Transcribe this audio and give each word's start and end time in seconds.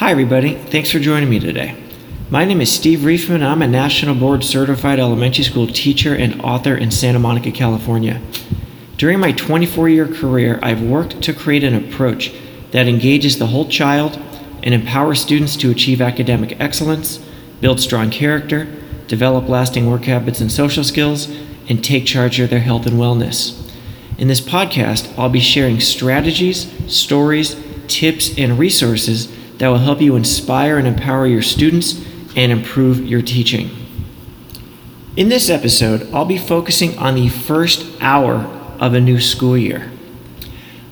Hi, 0.00 0.12
everybody. 0.12 0.54
Thanks 0.54 0.90
for 0.90 0.98
joining 0.98 1.28
me 1.28 1.38
today. 1.38 1.76
My 2.30 2.46
name 2.46 2.62
is 2.62 2.72
Steve 2.72 3.00
Reifman. 3.00 3.42
I'm 3.42 3.60
a 3.60 3.68
National 3.68 4.14
Board 4.14 4.42
Certified 4.42 4.98
Elementary 4.98 5.44
School 5.44 5.66
teacher 5.66 6.14
and 6.14 6.40
author 6.40 6.74
in 6.74 6.90
Santa 6.90 7.18
Monica, 7.18 7.50
California. 7.50 8.18
During 8.96 9.20
my 9.20 9.32
24 9.32 9.90
year 9.90 10.08
career, 10.08 10.58
I've 10.62 10.80
worked 10.80 11.20
to 11.20 11.34
create 11.34 11.64
an 11.64 11.74
approach 11.74 12.32
that 12.70 12.88
engages 12.88 13.38
the 13.38 13.48
whole 13.48 13.68
child 13.68 14.18
and 14.62 14.72
empowers 14.72 15.20
students 15.20 15.54
to 15.58 15.70
achieve 15.70 16.00
academic 16.00 16.58
excellence, 16.58 17.18
build 17.60 17.78
strong 17.78 18.08
character, 18.08 18.74
develop 19.06 19.50
lasting 19.50 19.86
work 19.86 20.04
habits 20.04 20.40
and 20.40 20.50
social 20.50 20.82
skills, 20.82 21.28
and 21.68 21.84
take 21.84 22.06
charge 22.06 22.40
of 22.40 22.48
their 22.48 22.60
health 22.60 22.86
and 22.86 22.96
wellness. 22.96 23.70
In 24.16 24.28
this 24.28 24.40
podcast, 24.40 25.12
I'll 25.18 25.28
be 25.28 25.40
sharing 25.40 25.78
strategies, 25.78 26.72
stories, 26.90 27.54
tips, 27.86 28.38
and 28.38 28.58
resources 28.58 29.30
that 29.60 29.68
will 29.68 29.78
help 29.78 30.00
you 30.00 30.16
inspire 30.16 30.78
and 30.78 30.88
empower 30.88 31.26
your 31.26 31.42
students 31.42 32.02
and 32.34 32.50
improve 32.50 33.04
your 33.04 33.20
teaching. 33.20 33.70
In 35.18 35.28
this 35.28 35.50
episode, 35.50 36.10
I'll 36.14 36.24
be 36.24 36.38
focusing 36.38 36.96
on 36.98 37.14
the 37.14 37.28
first 37.28 37.86
hour 38.00 38.36
of 38.80 38.94
a 38.94 39.00
new 39.00 39.20
school 39.20 39.58
year. 39.58 39.92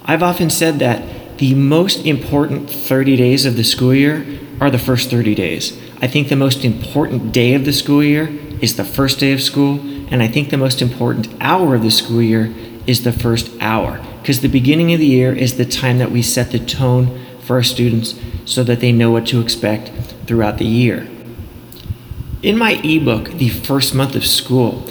I've 0.05 0.23
often 0.23 0.51
said 0.51 0.80
that 0.80 1.39
the 1.39 1.55
most 1.55 2.05
important 2.05 2.69
30 2.69 3.16
days 3.16 3.47
of 3.47 3.56
the 3.56 3.65
school 3.65 3.95
year 3.95 4.39
are 4.61 4.70
the 4.70 4.78
first 4.78 5.09
30 5.09 5.34
days. 5.34 5.78
I 6.03 6.06
think 6.06 6.28
the 6.28 6.37
most 6.37 6.62
important 6.62 7.33
day 7.33 7.55
of 7.55 7.64
the 7.64 7.73
school 7.73 8.05
year 8.05 8.28
is 8.61 8.77
the 8.77 8.84
first 8.84 9.19
day 9.19 9.33
of 9.33 9.41
school, 9.41 9.80
and 10.11 10.23
I 10.23 10.28
think 10.28 10.50
the 10.50 10.59
most 10.59 10.83
important 10.83 11.28
hour 11.41 11.75
of 11.75 11.83
the 11.83 11.91
school 11.91 12.20
year 12.20 12.53
is 12.87 13.03
the 13.03 13.12
first 13.12 13.50
hour, 13.61 13.98
because 14.20 14.42
the 14.42 14.48
beginning 14.48 14.92
of 14.92 15.00
the 15.00 15.06
year 15.06 15.33
is 15.33 15.56
the 15.56 15.64
time 15.64 15.97
that 15.98 16.11
we 16.11 16.20
set 16.20 16.50
the 16.50 16.59
tone 16.59 17.25
for 17.41 17.56
our 17.56 17.62
students 17.62 18.14
so 18.48 18.65
that 18.65 18.80
they 18.80 18.91
know 18.91 19.11
what 19.11 19.27
to 19.27 19.41
expect 19.41 19.91
throughout 20.27 20.56
the 20.56 20.65
year. 20.65 21.06
In 22.42 22.56
my 22.56 22.81
ebook, 22.83 23.33
The 23.33 23.50
First 23.50 23.95
Month 23.95 24.17
of 24.17 24.25
School, 24.25 24.89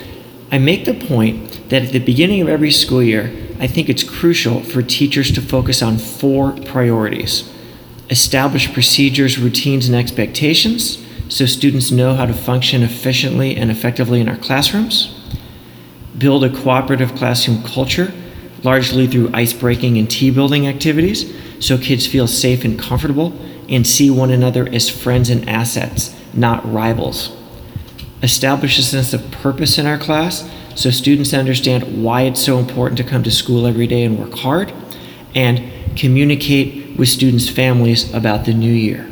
I 0.51 0.59
make 0.59 0.85
the 0.85 0.93
point 0.93 1.69
that 1.69 1.81
at 1.81 1.91
the 1.91 1.99
beginning 1.99 2.41
of 2.41 2.47
every 2.47 2.71
school 2.71 3.01
year, 3.01 3.33
I 3.59 3.65
think 3.65 3.89
it's 3.89 4.03
crucial 4.03 4.61
for 4.61 4.83
teachers 4.83 5.31
to 5.31 5.41
focus 5.41 5.81
on 5.81 5.97
four 5.97 6.51
priorities 6.51 7.51
establish 8.09 8.71
procedures, 8.71 9.37
routines, 9.37 9.87
and 9.87 9.97
expectations 9.97 11.03
so 11.27 11.45
students 11.45 11.91
know 11.91 12.15
how 12.15 12.25
to 12.25 12.33
function 12.33 12.81
efficiently 12.81 13.53
and 13.57 13.69
effectively 13.69 14.21
in 14.21 14.29
our 14.29 14.37
classrooms, 14.37 15.13
build 16.17 16.45
a 16.45 16.49
cooperative 16.49 17.13
classroom 17.15 17.61
culture, 17.63 18.13
largely 18.63 19.07
through 19.07 19.29
ice 19.33 19.51
breaking 19.51 19.97
and 19.97 20.09
team 20.09 20.33
building 20.33 20.67
activities, 20.67 21.33
so 21.59 21.77
kids 21.77 22.07
feel 22.07 22.27
safe 22.27 22.63
and 22.63 22.79
comfortable 22.79 23.37
and 23.69 23.85
see 23.85 24.09
one 24.09 24.31
another 24.31 24.67
as 24.69 24.89
friends 24.89 25.29
and 25.29 25.47
assets, 25.49 26.15
not 26.33 26.71
rivals. 26.71 27.35
Establish 28.23 28.79
a 28.79 28.83
sense 28.83 29.13
of 29.13 29.29
purpose 29.31 29.77
in 29.77 29.85
our 29.85 29.97
class 29.97 30.49
so 30.75 30.91
students 30.91 31.33
understand 31.33 32.03
why 32.03 32.21
it's 32.21 32.43
so 32.43 32.59
important 32.59 32.97
to 32.97 33.03
come 33.03 33.23
to 33.23 33.31
school 33.31 33.65
every 33.65 33.87
day 33.87 34.03
and 34.03 34.19
work 34.19 34.33
hard, 34.39 34.71
and 35.33 35.71
communicate 35.97 36.97
with 36.97 37.09
students' 37.09 37.49
families 37.49 38.13
about 38.13 38.45
the 38.45 38.53
new 38.53 38.71
year. 38.71 39.11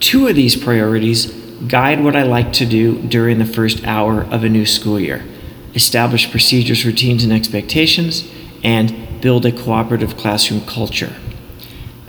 Two 0.00 0.26
of 0.26 0.34
these 0.34 0.56
priorities 0.56 1.26
guide 1.68 2.02
what 2.02 2.16
I 2.16 2.24
like 2.24 2.52
to 2.54 2.66
do 2.66 3.00
during 3.02 3.38
the 3.38 3.46
first 3.46 3.84
hour 3.86 4.22
of 4.22 4.44
a 4.44 4.48
new 4.48 4.66
school 4.66 5.00
year 5.00 5.24
establish 5.74 6.30
procedures, 6.30 6.84
routines, 6.84 7.24
and 7.24 7.32
expectations, 7.32 8.30
and 8.62 9.20
build 9.20 9.44
a 9.44 9.50
cooperative 9.50 10.16
classroom 10.16 10.60
culture. 10.66 11.12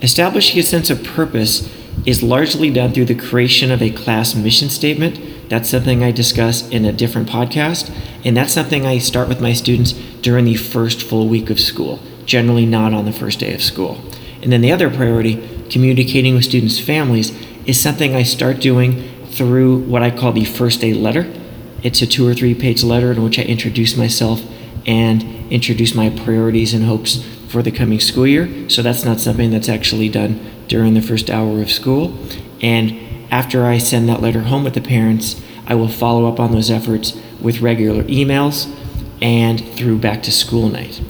Establishing 0.05 0.59
a 0.59 0.61
sense 0.63 0.91
of 0.91 1.03
purpose 1.03 1.67
is 2.05 2.21
largely 2.21 2.69
done 2.69 2.93
through 2.93 3.05
the 3.05 3.15
creation 3.15 3.71
of 3.71 3.81
a 3.81 3.89
class 3.89 4.35
mission 4.35 4.69
statement. 4.69 5.19
That's 5.49 5.67
something 5.67 6.03
I 6.03 6.11
discuss 6.11 6.69
in 6.69 6.85
a 6.85 6.93
different 6.93 7.27
podcast, 7.27 7.91
and 8.23 8.37
that's 8.37 8.53
something 8.53 8.85
I 8.85 8.99
start 8.99 9.27
with 9.27 9.41
my 9.41 9.53
students 9.53 9.94
during 10.21 10.45
the 10.45 10.57
first 10.57 11.01
full 11.01 11.27
week 11.27 11.49
of 11.49 11.59
school, 11.59 11.99
generally 12.23 12.67
not 12.67 12.94
on 12.94 13.05
the 13.05 13.11
first 13.11 13.39
day 13.39 13.55
of 13.55 13.63
school. 13.63 13.99
And 14.44 14.53
then 14.53 14.61
the 14.61 14.71
other 14.71 14.91
priority, 14.91 15.44
communicating 15.71 16.35
with 16.35 16.45
students' 16.45 16.79
families, 16.79 17.35
is 17.65 17.81
something 17.81 18.13
I 18.13 18.21
start 18.21 18.59
doing 18.59 19.09
through 19.29 19.79
what 19.85 20.03
I 20.03 20.11
call 20.11 20.33
the 20.33 20.45
first 20.45 20.81
day 20.81 20.94
letter. 20.94 21.25
It's 21.81 22.03
a 22.03 22.05
two 22.05 22.27
or 22.27 22.35
three 22.35 22.53
page 22.53 22.83
letter 22.83 23.11
in 23.11 23.23
which 23.23 23.39
I 23.39 23.41
introduce 23.41 23.97
myself 23.97 24.44
and 24.85 25.51
introduce 25.51 25.95
my 25.95 26.11
priorities 26.11 26.75
and 26.75 26.85
hopes 26.85 27.25
for 27.47 27.61
the 27.61 27.72
coming 27.72 28.00
school 28.00 28.28
year. 28.28 28.69
So 28.69 28.81
that's 28.81 29.06
not 29.06 29.19
something 29.19 29.51
that's 29.51 29.69
actually 29.69 30.09
done 30.09 30.39
during 30.67 30.94
the 30.94 31.01
first 31.01 31.29
hour 31.29 31.61
of 31.61 31.72
school. 31.72 32.17
And 32.61 32.97
after 33.31 33.66
I 33.66 33.78
send 33.78 34.07
that 34.09 34.22
letter 34.22 34.41
home 34.41 34.63
with 34.63 34.73
the 34.73 34.81
parents, 34.81 35.41
I 35.67 35.75
will 35.75 35.88
follow 35.88 36.28
up 36.28 36.39
on 36.39 36.51
those 36.51 36.69
efforts 36.69 37.19
with 37.41 37.61
regular 37.61 38.03
emails 38.03 38.73
and 39.22 39.63
through 39.75 40.00
back 40.00 40.23
to 40.23 40.31
school 40.31 40.69
night. 40.69 41.01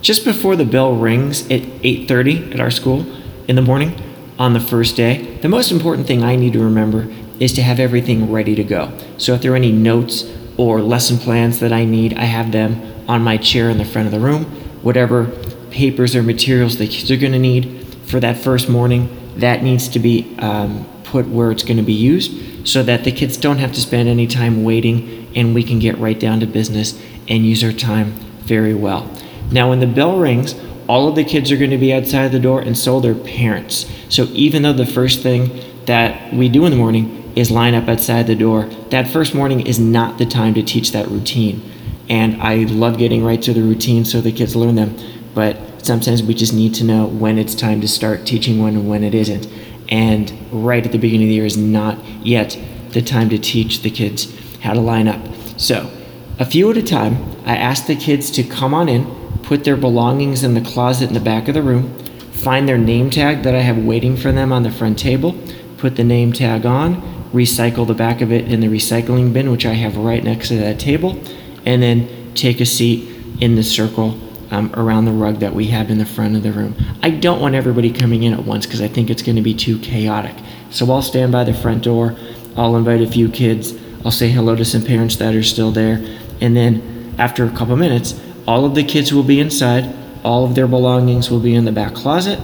Just 0.00 0.24
before 0.24 0.56
the 0.56 0.64
bell 0.64 0.94
rings 0.94 1.42
at 1.50 1.62
8:30 1.82 2.52
at 2.52 2.60
our 2.60 2.70
school 2.70 3.06
in 3.46 3.56
the 3.56 3.62
morning 3.62 3.94
on 4.38 4.52
the 4.52 4.60
first 4.60 4.96
day, 4.96 5.38
the 5.42 5.48
most 5.48 5.70
important 5.70 6.06
thing 6.06 6.22
I 6.22 6.34
need 6.34 6.52
to 6.54 6.58
remember 6.58 7.06
is 7.38 7.52
to 7.54 7.62
have 7.62 7.78
everything 7.78 8.30
ready 8.30 8.54
to 8.54 8.64
go. 8.64 8.90
So 9.16 9.34
if 9.34 9.42
there 9.42 9.52
are 9.52 9.56
any 9.56 9.72
notes 9.72 10.24
or 10.56 10.80
lesson 10.82 11.18
plans 11.18 11.60
that 11.60 11.72
I 11.72 11.84
need, 11.84 12.14
I 12.14 12.24
have 12.24 12.52
them 12.52 12.80
on 13.08 13.22
my 13.22 13.36
chair 13.36 13.70
in 13.70 13.78
the 13.78 13.84
front 13.84 14.06
of 14.06 14.12
the 14.12 14.20
room. 14.20 14.46
Whatever 14.82 15.26
papers 15.70 16.14
or 16.14 16.22
materials 16.22 16.76
the 16.76 16.86
kids 16.86 17.10
are 17.10 17.16
going 17.16 17.32
to 17.32 17.38
need 17.38 17.86
for 18.04 18.20
that 18.20 18.36
first 18.36 18.68
morning, 18.68 19.08
that 19.36 19.62
needs 19.62 19.88
to 19.88 19.98
be 19.98 20.36
um, 20.38 20.86
put 21.04 21.26
where 21.28 21.50
it's 21.50 21.62
going 21.62 21.78
to 21.78 21.82
be 21.82 21.92
used 21.92 22.68
so 22.68 22.82
that 22.82 23.04
the 23.04 23.12
kids 23.12 23.36
don't 23.36 23.58
have 23.58 23.72
to 23.72 23.80
spend 23.80 24.08
any 24.08 24.26
time 24.26 24.64
waiting 24.64 25.28
and 25.34 25.54
we 25.54 25.62
can 25.62 25.78
get 25.78 25.96
right 25.98 26.20
down 26.20 26.40
to 26.40 26.46
business 26.46 27.00
and 27.28 27.46
use 27.46 27.64
our 27.64 27.72
time 27.72 28.12
very 28.44 28.74
well. 28.74 29.10
Now, 29.50 29.70
when 29.70 29.80
the 29.80 29.86
bell 29.86 30.18
rings, 30.18 30.54
all 30.88 31.08
of 31.08 31.14
the 31.14 31.24
kids 31.24 31.50
are 31.50 31.56
going 31.56 31.70
to 31.70 31.78
be 31.78 31.92
outside 31.92 32.32
the 32.32 32.40
door 32.40 32.60
and 32.60 32.76
so 32.76 32.96
are 32.96 33.00
their 33.00 33.14
parents. 33.14 33.90
So 34.08 34.24
even 34.32 34.62
though 34.62 34.72
the 34.72 34.86
first 34.86 35.22
thing 35.22 35.50
that 35.86 36.32
we 36.32 36.48
do 36.48 36.64
in 36.64 36.70
the 36.70 36.76
morning 36.76 37.32
is 37.36 37.50
line 37.50 37.74
up 37.74 37.88
outside 37.88 38.26
the 38.26 38.34
door. 38.34 38.66
That 38.90 39.08
first 39.08 39.34
morning 39.34 39.66
is 39.66 39.78
not 39.78 40.18
the 40.18 40.26
time 40.26 40.54
to 40.54 40.62
teach 40.62 40.92
that 40.92 41.08
routine. 41.08 41.62
And 42.08 42.42
I 42.42 42.64
love 42.64 42.98
getting 42.98 43.24
right 43.24 43.40
to 43.42 43.52
the 43.52 43.62
routine 43.62 44.04
so 44.04 44.20
the 44.20 44.32
kids 44.32 44.56
learn 44.56 44.74
them. 44.74 44.96
But 45.34 45.56
sometimes 45.84 46.22
we 46.22 46.34
just 46.34 46.52
need 46.52 46.74
to 46.74 46.84
know 46.84 47.06
when 47.06 47.38
it's 47.38 47.54
time 47.54 47.80
to 47.80 47.88
start 47.88 48.26
teaching 48.26 48.60
one 48.60 48.74
and 48.74 48.88
when 48.88 49.04
it 49.04 49.14
isn't. 49.14 49.48
And 49.88 50.32
right 50.50 50.84
at 50.84 50.92
the 50.92 50.98
beginning 50.98 51.26
of 51.26 51.30
the 51.30 51.34
year 51.34 51.46
is 51.46 51.56
not 51.56 52.02
yet 52.24 52.58
the 52.90 53.02
time 53.02 53.28
to 53.30 53.38
teach 53.38 53.82
the 53.82 53.90
kids 53.90 54.32
how 54.60 54.74
to 54.74 54.80
line 54.80 55.08
up. 55.08 55.20
So, 55.56 55.90
a 56.38 56.44
few 56.44 56.70
at 56.70 56.76
a 56.76 56.82
time, 56.82 57.16
I 57.44 57.56
ask 57.56 57.86
the 57.86 57.94
kids 57.94 58.30
to 58.32 58.42
come 58.42 58.74
on 58.74 58.88
in, 58.88 59.04
put 59.42 59.64
their 59.64 59.76
belongings 59.76 60.42
in 60.42 60.54
the 60.54 60.60
closet 60.60 61.08
in 61.08 61.14
the 61.14 61.20
back 61.20 61.48
of 61.48 61.54
the 61.54 61.62
room, 61.62 61.94
find 62.30 62.68
their 62.68 62.78
name 62.78 63.10
tag 63.10 63.42
that 63.42 63.54
I 63.54 63.60
have 63.60 63.78
waiting 63.78 64.16
for 64.16 64.32
them 64.32 64.52
on 64.52 64.62
the 64.62 64.70
front 64.70 64.98
table, 64.98 65.38
put 65.76 65.96
the 65.96 66.04
name 66.04 66.32
tag 66.32 66.64
on, 66.64 67.00
recycle 67.32 67.86
the 67.86 67.94
back 67.94 68.20
of 68.20 68.32
it 68.32 68.50
in 68.50 68.60
the 68.60 68.68
recycling 68.68 69.32
bin, 69.32 69.50
which 69.50 69.66
I 69.66 69.74
have 69.74 69.96
right 69.96 70.22
next 70.22 70.48
to 70.48 70.56
that 70.58 70.78
table, 70.78 71.18
and 71.64 71.82
then 71.82 72.32
take 72.34 72.60
a 72.60 72.66
seat 72.66 73.08
in 73.40 73.54
the 73.54 73.62
circle 73.62 74.18
um, 74.50 74.72
around 74.74 75.04
the 75.04 75.12
rug 75.12 75.38
that 75.40 75.54
we 75.54 75.66
have 75.68 75.90
in 75.90 75.98
the 75.98 76.06
front 76.06 76.36
of 76.36 76.42
the 76.42 76.52
room. 76.52 76.74
I 77.02 77.10
don't 77.10 77.40
want 77.40 77.54
everybody 77.54 77.92
coming 77.92 78.22
in 78.22 78.32
at 78.32 78.44
once 78.44 78.66
because 78.66 78.80
I 78.80 78.88
think 78.88 79.10
it's 79.10 79.22
going 79.22 79.36
to 79.36 79.42
be 79.42 79.54
too 79.54 79.78
chaotic. 79.78 80.36
So 80.70 80.90
I'll 80.90 81.02
stand 81.02 81.32
by 81.32 81.44
the 81.44 81.54
front 81.54 81.82
door, 81.84 82.16
I'll 82.56 82.76
invite 82.76 83.00
a 83.00 83.06
few 83.06 83.28
kids, 83.28 83.74
I'll 84.04 84.10
say 84.10 84.30
hello 84.30 84.54
to 84.56 84.64
some 84.64 84.82
parents 84.82 85.16
that 85.16 85.34
are 85.34 85.42
still 85.42 85.70
there, 85.70 86.04
and 86.40 86.56
then 86.56 87.14
after 87.18 87.44
a 87.44 87.50
couple 87.50 87.76
minutes, 87.76 88.20
all 88.46 88.64
of 88.64 88.74
the 88.74 88.84
kids 88.84 89.12
will 89.12 89.22
be 89.22 89.40
inside, 89.40 89.94
all 90.24 90.44
of 90.44 90.54
their 90.54 90.66
belongings 90.66 91.30
will 91.30 91.40
be 91.40 91.54
in 91.54 91.64
the 91.64 91.72
back 91.72 91.94
closet. 91.94 92.40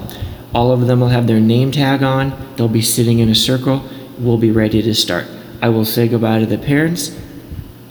All 0.55 0.73
of 0.73 0.87
them 0.87 1.01
will 1.01 1.09
have 1.09 1.27
their 1.27 1.41
name 1.41 1.71
tag 1.71 2.03
on. 2.03 2.33
They'll 2.57 2.69
be 2.69 2.81
sitting 2.81 3.19
in 3.19 3.29
a 3.29 3.35
circle 3.35 3.83
we'll 4.19 4.39
be 4.39 4.51
ready 4.51 4.83
to 4.83 4.95
start. 4.95 5.27
I 5.63 5.69
will 5.69 5.85
say 5.85 6.09
goodbye 6.09 6.41
to 6.41 6.47
the 6.47 6.59
parents. 6.59 7.17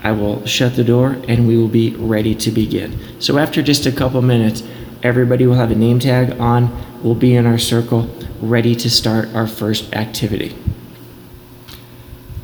I 0.08 0.12
will 0.14 0.46
shut 0.46 0.78
the 0.78 0.86
door 0.86 1.18
and 1.28 1.50
we 1.50 1.58
will 1.58 1.68
be 1.68 1.94
ready 1.98 2.34
to 2.36 2.50
begin. 2.50 2.98
So, 3.20 3.38
after 3.38 3.62
just 3.62 3.86
a 3.86 3.92
couple 3.92 4.22
minutes, 4.22 4.64
everybody 5.04 5.46
will 5.46 5.56
have 5.56 5.70
a 5.70 5.76
name 5.76 6.00
tag 6.00 6.40
on. 6.40 6.72
We'll 7.04 7.14
be 7.14 7.36
in 7.36 7.46
our 7.46 7.58
circle, 7.58 8.10
ready 8.42 8.74
to 8.74 8.90
start 8.90 9.28
our 9.36 9.48
first 9.48 9.94
activity. 9.94 10.56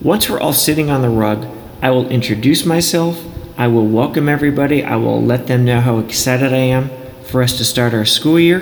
Once 0.01 0.29
we're 0.29 0.41
all 0.41 0.51
sitting 0.51 0.89
on 0.89 1.01
the 1.01 1.09
rug, 1.09 1.47
I 1.81 1.91
will 1.91 2.09
introduce 2.09 2.65
myself. 2.65 3.23
I 3.57 3.67
will 3.67 3.87
welcome 3.87 4.27
everybody. 4.27 4.83
I 4.83 4.97
will 4.97 5.23
let 5.23 5.47
them 5.47 5.63
know 5.63 5.79
how 5.79 5.99
excited 5.99 6.51
I 6.51 6.67
am 6.77 6.89
for 7.23 7.41
us 7.41 7.57
to 7.59 7.63
start 7.63 7.93
our 7.93 8.03
school 8.03 8.37
year. 8.41 8.59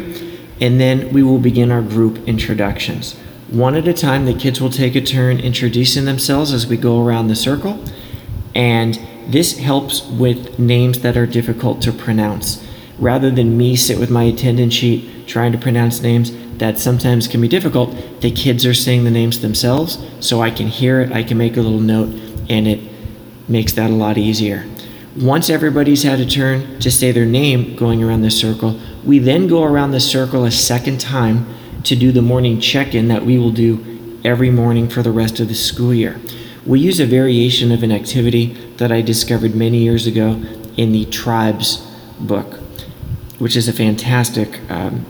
And 0.60 0.80
then 0.80 1.12
we 1.12 1.24
will 1.24 1.40
begin 1.40 1.72
our 1.72 1.82
group 1.82 2.20
introductions. 2.28 3.16
One 3.50 3.74
at 3.74 3.88
a 3.88 3.94
time, 3.94 4.26
the 4.26 4.36
kids 4.36 4.62
will 4.62 4.70
take 4.70 4.94
a 4.94 5.02
turn 5.02 5.40
introducing 5.40 6.06
themselves 6.06 6.54
as 6.54 6.68
we 6.68 6.78
go 6.78 7.04
around 7.04 7.30
the 7.30 7.36
circle. 7.36 7.84
And 8.56 9.00
this 9.28 9.58
helps 9.58 10.06
with 10.08 10.60
names 10.60 11.00
that 11.02 11.16
are 11.18 11.26
difficult 11.26 11.82
to 11.84 11.92
pronounce. 11.92 12.64
rather 13.02 13.32
than 13.32 13.58
me 13.58 13.76
sit 13.76 14.00
with 14.00 14.12
my 14.12 14.24
attendance 14.24 14.76
sheet 14.76 15.28
trying 15.28 15.52
to 15.52 15.58
pronounce 15.58 16.02
names 16.02 16.32
that 16.58 16.78
sometimes 16.78 17.28
can 17.28 17.42
be 17.42 17.48
difficult, 17.48 18.22
the 18.22 18.32
kids 18.32 18.66
are 18.66 18.74
saying 18.74 19.04
the 19.04 19.12
names 19.12 19.42
themselves, 19.42 19.98
so 20.20 20.42
I 20.42 20.52
can 20.52 20.68
hear 20.68 21.02
it, 21.02 21.12
I 21.12 21.24
can 21.24 21.38
make 21.38 21.58
a 21.58 21.62
little 21.62 21.80
note, 21.80 22.10
and 22.48 22.68
it 22.68 22.80
makes 23.50 23.74
that 23.74 23.90
a 23.90 23.94
lot 23.94 24.20
easier. 24.20 24.68
Once 25.20 25.50
everybody's 25.50 26.04
had 26.04 26.20
a 26.20 26.26
turn 26.26 26.80
to 26.80 26.92
say 26.92 27.12
their 27.12 27.26
name 27.26 27.76
going 27.76 28.04
around 28.04 28.22
the 28.22 28.30
circle, 28.30 28.80
we 29.04 29.18
then 29.18 29.48
go 29.48 29.64
around 29.64 29.92
the 29.92 30.00
circle 30.00 30.46
a 30.46 30.52
second 30.52 31.02
time 31.02 31.48
to 31.84 31.96
do 31.96 32.12
the 32.12 32.22
morning 32.22 32.60
check 32.60 32.94
in 32.94 33.08
that 33.08 33.26
we 33.26 33.40
will 33.40 33.52
do 33.52 34.20
every 34.24 34.52
morning 34.52 34.88
for 34.88 35.02
the 35.02 35.12
rest 35.12 35.40
of 35.40 35.48
the 35.48 35.56
school 35.56 35.94
year. 35.94 36.22
We 36.66 36.80
use 36.80 37.00
a 37.00 37.08
variation 37.08 37.72
of 37.72 37.82
an 37.82 37.92
activity 37.92 38.54
that 38.78 38.92
I 38.92 39.02
discovered 39.02 39.56
many 39.56 39.80
years 39.80 40.06
ago 40.06 40.42
in 40.78 40.92
the 40.92 41.06
Tribes 41.06 41.78
book, 42.20 42.56
which 43.40 43.56
is 43.56 43.68
a 43.68 43.74
fantastic 43.74 44.60
um, 44.70 45.06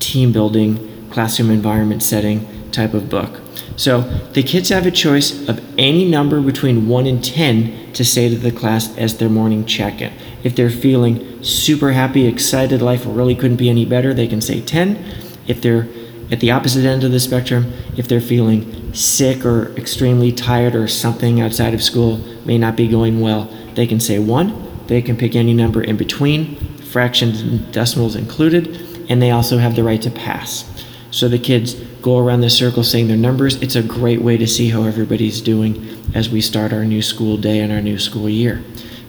team 0.00 0.32
building, 0.32 1.08
classroom 1.10 1.50
environment 1.50 2.02
setting 2.02 2.70
type 2.72 2.92
of 2.92 3.08
book. 3.08 3.40
So 3.76 4.02
the 4.32 4.42
kids 4.42 4.68
have 4.68 4.84
a 4.86 4.90
choice 4.90 5.48
of 5.48 5.64
any 5.78 6.04
number 6.04 6.42
between 6.42 6.88
1 6.88 7.06
and 7.06 7.24
10 7.24 7.92
to 7.94 8.04
say 8.04 8.28
to 8.28 8.36
the 8.36 8.52
class 8.52 8.94
as 8.98 9.16
their 9.16 9.30
morning 9.30 9.64
check 9.64 10.02
in. 10.02 10.12
If 10.44 10.56
they're 10.56 10.68
feeling 10.68 11.42
super 11.42 11.92
happy, 11.92 12.26
excited, 12.26 12.82
life 12.82 13.04
really 13.06 13.34
couldn't 13.34 13.56
be 13.56 13.70
any 13.70 13.86
better, 13.86 14.12
they 14.12 14.26
can 14.26 14.42
say 14.42 14.60
10. 14.60 15.02
If 15.46 15.62
they're 15.62 15.88
at 16.30 16.40
the 16.40 16.50
opposite 16.50 16.84
end 16.84 17.04
of 17.04 17.12
the 17.12 17.20
spectrum, 17.20 17.72
if 17.96 18.08
they're 18.08 18.20
feeling 18.20 18.85
sick 18.96 19.44
or 19.44 19.72
extremely 19.76 20.32
tired 20.32 20.74
or 20.74 20.88
something 20.88 21.40
outside 21.40 21.74
of 21.74 21.82
school 21.82 22.18
may 22.44 22.56
not 22.56 22.76
be 22.76 22.88
going 22.88 23.20
well, 23.20 23.44
they 23.74 23.86
can 23.86 24.00
say 24.00 24.18
one. 24.18 24.62
They 24.86 25.02
can 25.02 25.16
pick 25.16 25.34
any 25.34 25.52
number 25.52 25.82
in 25.82 25.96
between, 25.96 26.56
fractions 26.78 27.40
and 27.42 27.70
decimals 27.72 28.16
included, 28.16 28.80
and 29.10 29.20
they 29.20 29.30
also 29.30 29.58
have 29.58 29.76
the 29.76 29.84
right 29.84 30.00
to 30.02 30.10
pass. 30.10 30.84
So 31.10 31.28
the 31.28 31.38
kids 31.38 31.74
go 32.02 32.18
around 32.18 32.40
the 32.40 32.50
circle 32.50 32.84
saying 32.84 33.08
their 33.08 33.16
numbers. 33.16 33.56
It's 33.62 33.76
a 33.76 33.82
great 33.82 34.22
way 34.22 34.36
to 34.36 34.46
see 34.46 34.70
how 34.70 34.84
everybody's 34.84 35.40
doing 35.40 36.02
as 36.14 36.30
we 36.30 36.40
start 36.40 36.72
our 36.72 36.84
new 36.84 37.02
school 37.02 37.36
day 37.36 37.60
and 37.60 37.72
our 37.72 37.80
new 37.80 37.98
school 37.98 38.28
year. 38.28 38.62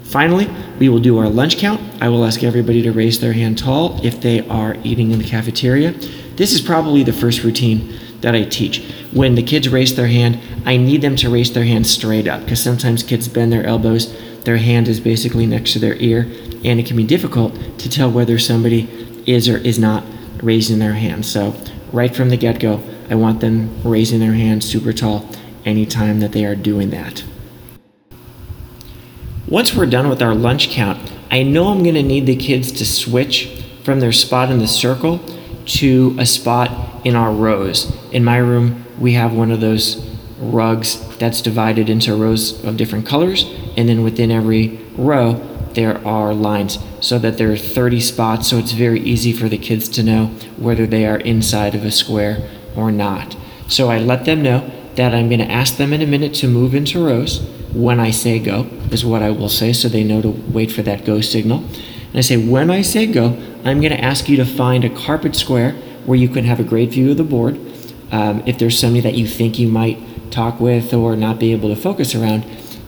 Finally, 0.04 0.50
we 0.80 0.90
will 0.90 1.00
do 1.00 1.18
our 1.18 1.30
lunch 1.30 1.58
count. 1.58 1.82
I 2.02 2.10
will 2.10 2.26
ask 2.26 2.44
everybody 2.44 2.82
to 2.82 2.92
raise 2.92 3.20
their 3.20 3.34
hand 3.34 3.58
tall 3.58 4.00
if 4.04 4.22
they 4.22 4.48
are 4.48 4.78
eating 4.84 5.12
in 5.12 5.20
the 5.20 5.26
cafeteria. 5.26 5.92
This 6.38 6.54
is 6.54 6.62
probably 6.62 7.04
the 7.04 7.14
first 7.14 7.44
routine 7.44 8.00
that 8.22 8.36
I 8.36 8.44
teach. 8.44 8.84
When 9.12 9.36
the 9.36 9.44
kids 9.44 9.70
raise 9.70 9.96
their 9.96 10.08
hand, 10.08 10.40
I 10.66 10.78
need 10.78 11.02
them 11.02 11.16
to 11.18 11.30
raise 11.30 11.54
their 11.54 11.66
hand 11.66 11.88
straight 11.88 12.28
up 12.28 12.42
because 12.42 12.62
sometimes 12.62 13.04
kids 13.04 13.28
bend 13.28 13.52
their 13.52 13.66
elbows, 13.66 14.14
their 14.44 14.58
hand 14.58 14.88
is 14.88 15.00
basically 15.00 15.46
next 15.46 15.74
to 15.74 15.80
their 15.80 15.96
ear, 15.96 16.22
and 16.64 16.80
it 16.80 16.86
can 16.86 16.98
be 16.98 17.04
difficult 17.04 17.54
to 17.80 17.90
tell 17.90 18.10
whether 18.10 18.40
somebody 18.40 18.88
is 19.26 19.48
or 19.50 19.58
is 19.58 19.78
not 19.78 20.04
raising 20.42 20.80
their 20.80 20.94
hand. 20.94 21.26
So, 21.26 21.54
right 21.92 22.16
from 22.16 22.30
the 22.30 22.38
get 22.38 22.60
go, 22.60 22.82
I 23.10 23.16
want 23.16 23.42
them 23.42 23.82
raising 23.84 24.20
their 24.20 24.34
hand 24.34 24.64
super 24.64 24.94
tall 24.94 25.30
anytime 25.66 26.20
that 26.20 26.32
they 26.32 26.46
are 26.46 26.56
doing 26.56 26.90
that. 26.92 27.24
Once 29.48 29.74
we're 29.74 29.86
done 29.86 30.10
with 30.10 30.22
our 30.22 30.36
lunch 30.36 30.70
count, 30.70 31.12
I 31.32 31.44
know 31.44 31.68
I'm 31.68 31.84
going 31.84 31.96
to 31.96 32.04
need 32.04 32.26
the 32.26 32.36
kids 32.36 32.72
to 32.74 32.86
switch 32.86 33.64
from 33.84 34.00
their 34.00 34.12
spot 34.12 34.52
in 34.52 34.60
the 34.60 34.68
circle 34.68 35.20
to 35.68 36.16
a 36.18 36.26
spot 36.26 37.06
in 37.06 37.16
our 37.16 37.32
rows. 37.32 37.96
In 38.12 38.24
my 38.24 38.38
room, 38.38 38.86
we 39.00 39.14
have 39.14 39.34
one 39.34 39.52
of 39.52 39.62
those 39.62 39.98
rugs 40.40 41.18
that's 41.18 41.42
divided 41.42 41.90
into 41.90 42.16
rows 42.16 42.64
of 42.64 42.78
different 42.78 43.06
colors, 43.06 43.44
and 43.76 43.88
then 43.90 44.04
within 44.04 44.32
every 44.32 44.80
row, 44.98 45.34
there 45.74 46.06
are 46.08 46.34
lines 46.34 46.80
so 47.00 47.20
that 47.20 47.38
there 47.38 47.52
are 47.52 47.58
30 47.58 48.00
spots, 48.00 48.48
so 48.48 48.58
it's 48.58 48.72
very 48.72 49.00
easy 49.02 49.32
for 49.32 49.48
the 49.48 49.58
kids 49.58 49.88
to 49.90 50.04
know 50.04 50.28
whether 50.58 50.88
they 50.88 51.06
are 51.06 51.18
inside 51.18 51.76
of 51.76 51.86
a 51.86 51.92
square 51.92 52.50
or 52.76 52.92
not. 52.92 53.38
So 53.68 53.90
I 53.90 54.00
let 54.00 54.26
them 54.26 54.42
know 54.42 54.72
that 54.96 55.14
I'm 55.14 55.30
going 55.30 55.40
to 55.40 55.52
ask 55.52 55.78
them 55.78 55.94
in 55.94 56.02
a 56.02 56.08
minute 56.08 56.34
to 56.36 56.48
move 56.48 56.74
into 56.74 57.06
rows. 57.06 57.42
When 57.74 58.00
I 58.00 58.10
say 58.10 58.40
go, 58.40 58.64
is 58.92 59.06
what 59.06 59.22
I 59.22 59.30
will 59.30 59.50
say, 59.50 59.74
so 59.74 59.88
they 59.88 60.04
know 60.04 60.22
to 60.22 60.30
wait 60.30 60.72
for 60.72 60.82
that 60.84 61.06
go 61.06 61.22
signal. 61.22 61.64
And 62.18 62.24
I 62.24 62.26
say, 62.30 62.38
when 62.38 62.72
I 62.72 62.82
say 62.82 63.06
go, 63.06 63.38
I'm 63.64 63.80
going 63.80 63.92
to 63.92 64.04
ask 64.04 64.28
you 64.28 64.38
to 64.38 64.46
find 64.46 64.84
a 64.84 64.90
carpet 64.90 65.36
square 65.36 65.74
where 66.08 66.18
you 66.18 66.28
can 66.28 66.46
have 66.46 66.60
a 66.60 66.64
great 66.64 66.90
view 66.90 67.12
of 67.12 67.18
the 67.18 67.24
board. 67.24 67.60
Um, 68.12 68.42
if 68.48 68.58
there's 68.58 68.80
somebody 68.80 69.02
that 69.02 69.14
you 69.14 69.28
think 69.28 69.60
you 69.60 69.68
might 69.68 70.32
talk 70.32 70.60
with 70.60 70.96
or 70.96 71.16
not 71.16 71.38
be 71.38 71.52
able 71.52 71.70
to 71.70 71.80
focus 71.80 72.16
around, 72.16 72.44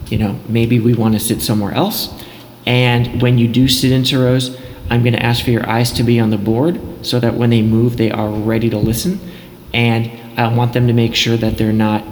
you 0.08 0.18
know, 0.18 0.40
maybe 0.48 0.80
we 0.80 0.94
want 0.94 1.14
to 1.14 1.20
sit 1.20 1.42
somewhere 1.42 1.72
else. 1.72 2.12
And 2.66 3.22
when 3.22 3.38
you 3.38 3.46
do 3.46 3.68
sit 3.68 3.92
into 3.92 4.18
rows, 4.18 4.60
I'm 4.90 5.04
going 5.04 5.12
to 5.12 5.22
ask 5.22 5.44
for 5.44 5.52
your 5.52 5.68
eyes 5.70 5.92
to 5.92 6.02
be 6.02 6.18
on 6.18 6.30
the 6.30 6.36
board 6.36 6.80
so 7.06 7.20
that 7.20 7.34
when 7.34 7.50
they 7.50 7.62
move, 7.62 7.98
they 7.98 8.10
are 8.10 8.30
ready 8.30 8.68
to 8.70 8.78
listen. 8.78 9.20
And 9.72 10.10
I 10.36 10.52
want 10.52 10.72
them 10.72 10.88
to 10.88 10.92
make 10.92 11.14
sure 11.14 11.36
that 11.36 11.56
they're 11.56 11.72
not 11.72 12.02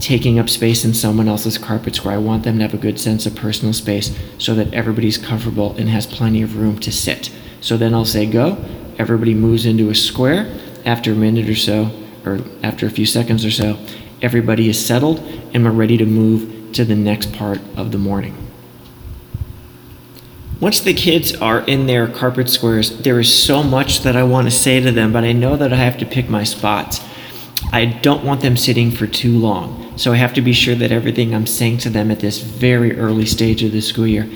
taking 0.00 0.38
up 0.38 0.48
space 0.48 0.84
in 0.84 0.94
someone 0.94 1.28
else's 1.28 1.58
carpet 1.58 1.94
square. 1.94 2.14
I 2.14 2.18
want 2.18 2.44
them 2.44 2.58
to 2.58 2.62
have 2.62 2.74
a 2.74 2.78
good 2.78 2.98
sense 3.00 3.26
of 3.26 3.34
personal 3.34 3.72
space 3.72 4.16
so 4.38 4.54
that 4.54 4.72
everybody's 4.72 5.18
comfortable 5.18 5.74
and 5.76 5.88
has 5.88 6.06
plenty 6.06 6.42
of 6.42 6.56
room 6.56 6.78
to 6.80 6.92
sit. 6.92 7.30
So 7.60 7.76
then 7.76 7.94
I'll 7.94 8.04
say 8.04 8.26
go. 8.26 8.64
Everybody 8.98 9.34
moves 9.34 9.66
into 9.66 9.90
a 9.90 9.94
square. 9.94 10.52
After 10.84 11.12
a 11.12 11.14
minute 11.14 11.48
or 11.48 11.54
so, 11.54 11.90
or 12.24 12.40
after 12.62 12.86
a 12.86 12.90
few 12.90 13.06
seconds 13.06 13.44
or 13.44 13.50
so, 13.50 13.78
everybody 14.22 14.68
is 14.68 14.84
settled 14.84 15.18
and 15.52 15.64
we're 15.64 15.70
ready 15.70 15.96
to 15.96 16.06
move 16.06 16.72
to 16.72 16.84
the 16.84 16.96
next 16.96 17.32
part 17.32 17.60
of 17.76 17.92
the 17.92 17.98
morning. 17.98 18.48
Once 20.60 20.80
the 20.80 20.94
kids 20.94 21.34
are 21.36 21.60
in 21.60 21.86
their 21.86 22.08
carpet 22.08 22.50
squares, 22.50 22.98
there 23.02 23.20
is 23.20 23.32
so 23.32 23.62
much 23.62 24.00
that 24.00 24.16
I 24.16 24.24
want 24.24 24.48
to 24.48 24.50
say 24.50 24.80
to 24.80 24.90
them, 24.90 25.12
but 25.12 25.22
I 25.22 25.32
know 25.32 25.56
that 25.56 25.72
I 25.72 25.76
have 25.76 25.98
to 25.98 26.06
pick 26.06 26.28
my 26.28 26.42
spots. 26.42 27.00
I 27.70 27.84
don't 27.84 28.24
want 28.24 28.40
them 28.40 28.56
sitting 28.56 28.90
for 28.90 29.06
too 29.06 29.38
long, 29.38 29.92
so 29.98 30.12
I 30.12 30.16
have 30.16 30.32
to 30.34 30.40
be 30.40 30.52
sure 30.52 30.74
that 30.74 30.90
everything 30.90 31.34
I'm 31.34 31.46
saying 31.46 31.78
to 31.78 31.90
them 31.90 32.10
at 32.10 32.20
this 32.20 32.40
very 32.40 32.96
early 32.98 33.26
stage 33.26 33.62
of 33.62 33.72
the 33.72 33.82
school 33.82 34.06
year 34.06 34.28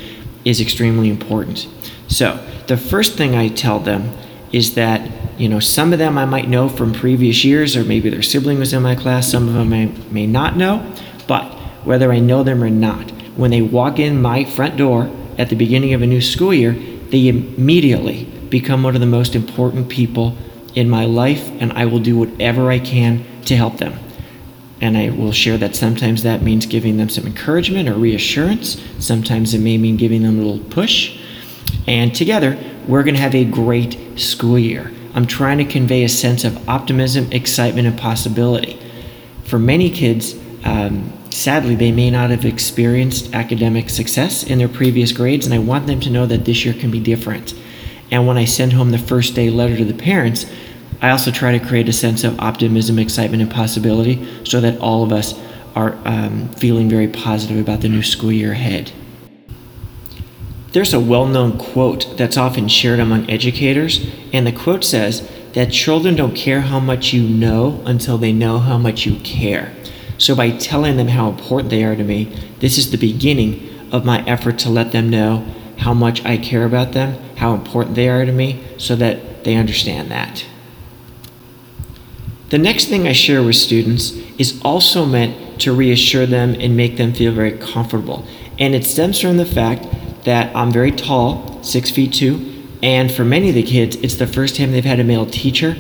is 0.45 0.61
extremely 0.61 1.09
important. 1.09 1.67
So, 2.09 2.45
the 2.67 2.77
first 2.77 3.15
thing 3.15 3.35
I 3.35 3.49
tell 3.49 3.79
them 3.79 4.13
is 4.53 4.75
that, 4.75 5.09
you 5.39 5.49
know, 5.49 5.61
some 5.61 5.95
of 5.95 5.99
them 5.99 6.19
I 6.19 6.27
might 6.27 6.49
know 6.49 6.69
from 6.69 6.93
previous 6.93 7.43
years, 7.43 7.75
or 7.75 7.85
maybe 7.85 8.11
their 8.11 8.23
sibling 8.23 8.59
was 8.59 8.75
in 8.75 8.83
my 8.83 8.95
class, 8.95 9.31
some 9.31 9.49
of 9.49 9.55
them 9.55 9.73
I 9.73 9.87
may 10.13 10.27
not 10.27 10.57
know, 10.57 10.87
but 11.27 11.45
whether 11.85 12.13
I 12.13 12.19
know 12.19 12.43
them 12.43 12.63
or 12.63 12.71
not, 12.71 13.11
when 13.37 13.51
they 13.51 13.63
walk 13.63 13.99
in 13.99 14.21
my 14.21 14.45
front 14.45 14.77
door 14.77 15.11
at 15.39 15.49
the 15.49 15.57
beginning 15.57 15.95
of 15.95 16.03
a 16.03 16.07
new 16.07 16.21
school 16.21 16.53
year, 16.53 16.73
they 17.09 17.29
immediately 17.29 18.25
become 18.51 18.83
one 18.83 18.95
of 18.95 19.01
the 19.01 19.07
most 19.07 19.35
important 19.35 19.89
people 19.89 20.37
in 20.75 20.89
my 20.89 21.05
life, 21.05 21.51
and 21.61 21.73
I 21.73 21.87
will 21.87 22.01
do 22.01 22.17
whatever 22.17 22.71
I 22.71 22.79
can 22.79 23.25
to 23.45 23.57
help 23.57 23.79
them. 23.79 23.99
And 24.81 24.97
I 24.97 25.11
will 25.11 25.33
share 25.33 25.59
that 25.59 25.77
sometimes 25.77 26.25
that 26.25 26.43
means 26.43 26.67
giving 26.67 26.97
them 26.97 27.09
some 27.09 27.27
encouragement 27.27 27.89
or 27.89 27.95
reassurance. 27.95 28.83
Sometimes 28.99 29.55
it 29.55 29.61
may 29.61 29.79
mean 29.79 29.97
giving 29.97 30.23
them 30.23 30.39
a 30.39 30.43
little 30.43 30.65
push. 30.71 31.19
And 31.87 32.15
together, 32.15 32.59
we're 32.89 33.05
going 33.05 33.15
to 33.15 33.21
have 33.21 33.35
a 33.35 33.45
great 33.45 34.19
school 34.19 34.59
year. 34.59 34.91
I'm 35.15 35.27
trying 35.27 35.59
to 35.59 35.65
convey 35.65 36.05
a 36.05 36.09
sense 36.09 36.43
of 36.43 36.69
optimism, 36.69 37.31
excitement, 37.33 37.87
and 37.87 37.99
possibility. 37.99 38.81
For 39.45 39.59
many 39.59 39.91
kids, 39.91 40.35
um, 40.65 41.13
sadly, 41.31 41.75
they 41.75 41.93
may 41.93 42.11
not 42.11 42.31
have 42.31 42.45
experienced 42.45 43.35
academic 43.35 43.91
success 43.91 44.43
in 44.43 44.59
their 44.59 44.69
previous 44.69 45.13
grades, 45.13 45.47
and 45.47 45.55
I 45.55 45.59
want 45.59 45.87
them 45.87 46.01
to 46.01 46.11
know 46.11 46.27
that 46.27 46.45
this 46.45 46.65
year 46.65 46.75
can 46.75 46.91
be 46.91 47.01
different. 47.01 47.55
And 48.13 48.27
when 48.27 48.37
I 48.37 48.45
send 48.45 48.75
home 48.75 48.91
the 48.91 48.99
first 48.99 49.35
day 49.35 49.49
letter 49.49 49.77
to 49.79 49.85
the 49.87 49.95
parents, 49.95 50.45
I 51.01 51.11
also 51.11 51.31
try 51.33 51.57
to 51.57 51.67
create 51.67 51.89
a 51.89 51.93
sense 51.95 52.23
of 52.23 52.39
optimism, 52.39 52.99
excitement, 52.99 53.43
and 53.43 53.51
possibility 53.51 54.25
so 54.45 54.61
that 54.61 54.79
all 54.79 55.03
of 55.03 55.13
us 55.13 55.35
are 55.75 55.97
um, 56.05 56.49
feeling 56.51 56.91
very 56.91 57.09
positive 57.09 57.59
about 57.59 57.81
the 57.81 57.89
new 57.89 58.03
school 58.03 58.31
year 58.31 58.53
ahead. 58.53 58.93
There's 60.73 60.93
a 60.93 61.01
well 61.01 61.27
known 61.27 61.59
quote 61.59 62.17
that's 62.17 62.37
often 62.37 62.69
shared 62.69 63.01
among 63.01 63.31
educators, 63.31 64.07
and 64.33 64.47
the 64.47 64.53
quote 64.53 64.85
says 64.85 65.29
that 65.55 65.73
children 65.73 66.15
don't 66.15 66.37
care 66.37 66.61
how 66.61 66.81
much 66.81 67.13
you 67.13 67.23
know 67.23 67.83
until 67.87 68.19
they 68.19 68.33
know 68.33 68.59
how 68.59 68.79
much 68.79 69.07
you 69.07 69.17
care. 69.21 69.75
So, 70.19 70.37
by 70.37 70.51
telling 70.51 70.97
them 70.97 71.09
how 71.09 71.29
important 71.31 71.71
they 71.71 71.85
are 71.85 71.97
to 71.97 72.05
me, 72.05 72.25
this 72.61 72.79
is 72.79 72.91
the 72.91 72.97
beginning 72.97 73.69
of 73.91 74.05
my 74.05 74.25
effort 74.27 74.59
to 74.61 74.71
let 74.71 74.93
them 74.93 75.11
know 75.11 75.45
how 75.79 75.95
much 75.95 76.25
I 76.25 76.37
care 76.37 76.65
about 76.65 76.93
them, 76.93 77.19
how 77.37 77.55
important 77.55 77.97
they 77.97 78.09
are 78.09 78.25
to 78.25 78.33
me, 78.33 78.65
so 78.79 78.97
that 78.97 79.45
they 79.45 79.57
understand 79.57 80.11
that. 80.11 80.45
The 82.51 82.59
next 82.59 82.87
thing 82.87 83.09
I 83.09 83.13
share 83.13 83.43
with 83.43 83.57
students 83.57 84.13
is 84.39 84.61
also 84.63 85.07
meant 85.07 85.61
to 85.63 85.73
reassure 85.73 86.27
them 86.27 86.55
and 86.55 86.77
make 86.77 86.97
them 86.97 87.15
feel 87.15 87.33
very 87.33 87.53
comfortable. 87.53 88.27
And 88.59 88.75
it 88.75 88.85
stems 88.85 89.19
from 89.21 89.39
the 89.39 89.47
fact 89.47 89.87
that 90.25 90.55
I'm 90.55 90.71
very 90.71 90.93
tall, 90.93 91.63
six 91.63 91.91
feet 91.91 92.13
two, 92.13 92.65
and 92.83 93.11
for 93.11 93.25
many 93.25 93.49
of 93.49 93.55
the 93.55 93.63
kids, 93.63 93.97
it's 93.97 94.17
the 94.17 94.27
first 94.27 94.57
time 94.57 94.73
they've 94.73 94.85
had 94.85 95.01
a 95.01 95.05
male 95.05 95.27
teacher, 95.27 95.77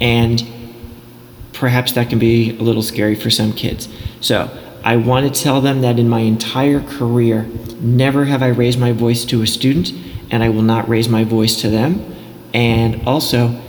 and 0.00 0.44
perhaps 1.52 1.92
that 1.92 2.10
can 2.10 2.18
be 2.18 2.50
a 2.58 2.62
little 2.62 2.82
scary 2.82 3.14
for 3.14 3.30
some 3.30 3.52
kids. 3.52 3.88
So 4.20 4.50
I 4.86 4.94
want 4.94 5.26
to 5.26 5.42
tell 5.42 5.60
them 5.60 5.80
that 5.80 5.98
in 5.98 6.08
my 6.08 6.20
entire 6.20 6.80
career, 6.80 7.42
never 7.80 8.26
have 8.26 8.40
I 8.40 8.50
raised 8.50 8.78
my 8.78 8.92
voice 8.92 9.24
to 9.24 9.42
a 9.42 9.46
student, 9.46 9.92
and 10.30 10.44
I 10.44 10.48
will 10.48 10.62
not 10.62 10.88
raise 10.88 11.08
my 11.08 11.24
voice 11.24 11.60
to 11.62 11.68
them. 11.68 12.14
And 12.54 13.04
also, 13.04 13.60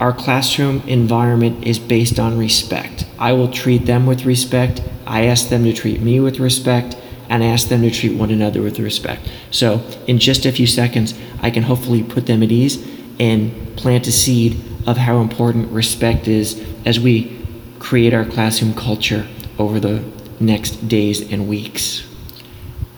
our 0.00 0.12
classroom 0.12 0.82
environment 0.88 1.64
is 1.64 1.78
based 1.78 2.18
on 2.18 2.36
respect. 2.36 3.06
I 3.20 3.34
will 3.34 3.52
treat 3.52 3.86
them 3.86 4.04
with 4.04 4.24
respect. 4.24 4.82
I 5.06 5.26
ask 5.26 5.48
them 5.48 5.62
to 5.62 5.72
treat 5.72 6.00
me 6.00 6.18
with 6.18 6.40
respect, 6.40 6.96
and 7.28 7.44
I 7.44 7.46
ask 7.46 7.68
them 7.68 7.82
to 7.82 7.90
treat 7.92 8.18
one 8.18 8.32
another 8.32 8.60
with 8.60 8.80
respect. 8.80 9.30
So, 9.52 9.80
in 10.08 10.18
just 10.18 10.44
a 10.44 10.50
few 10.50 10.66
seconds, 10.66 11.14
I 11.40 11.52
can 11.52 11.62
hopefully 11.62 12.02
put 12.02 12.26
them 12.26 12.42
at 12.42 12.50
ease 12.50 12.84
and 13.20 13.76
plant 13.76 14.08
a 14.08 14.12
seed 14.12 14.60
of 14.88 14.96
how 14.96 15.20
important 15.20 15.70
respect 15.70 16.26
is 16.26 16.60
as 16.84 16.98
we 16.98 17.40
create 17.78 18.12
our 18.12 18.24
classroom 18.24 18.74
culture 18.74 19.28
over 19.56 19.78
the 19.78 20.02
next 20.46 20.88
days 20.88 21.20
and 21.32 21.48
weeks. 21.48 22.06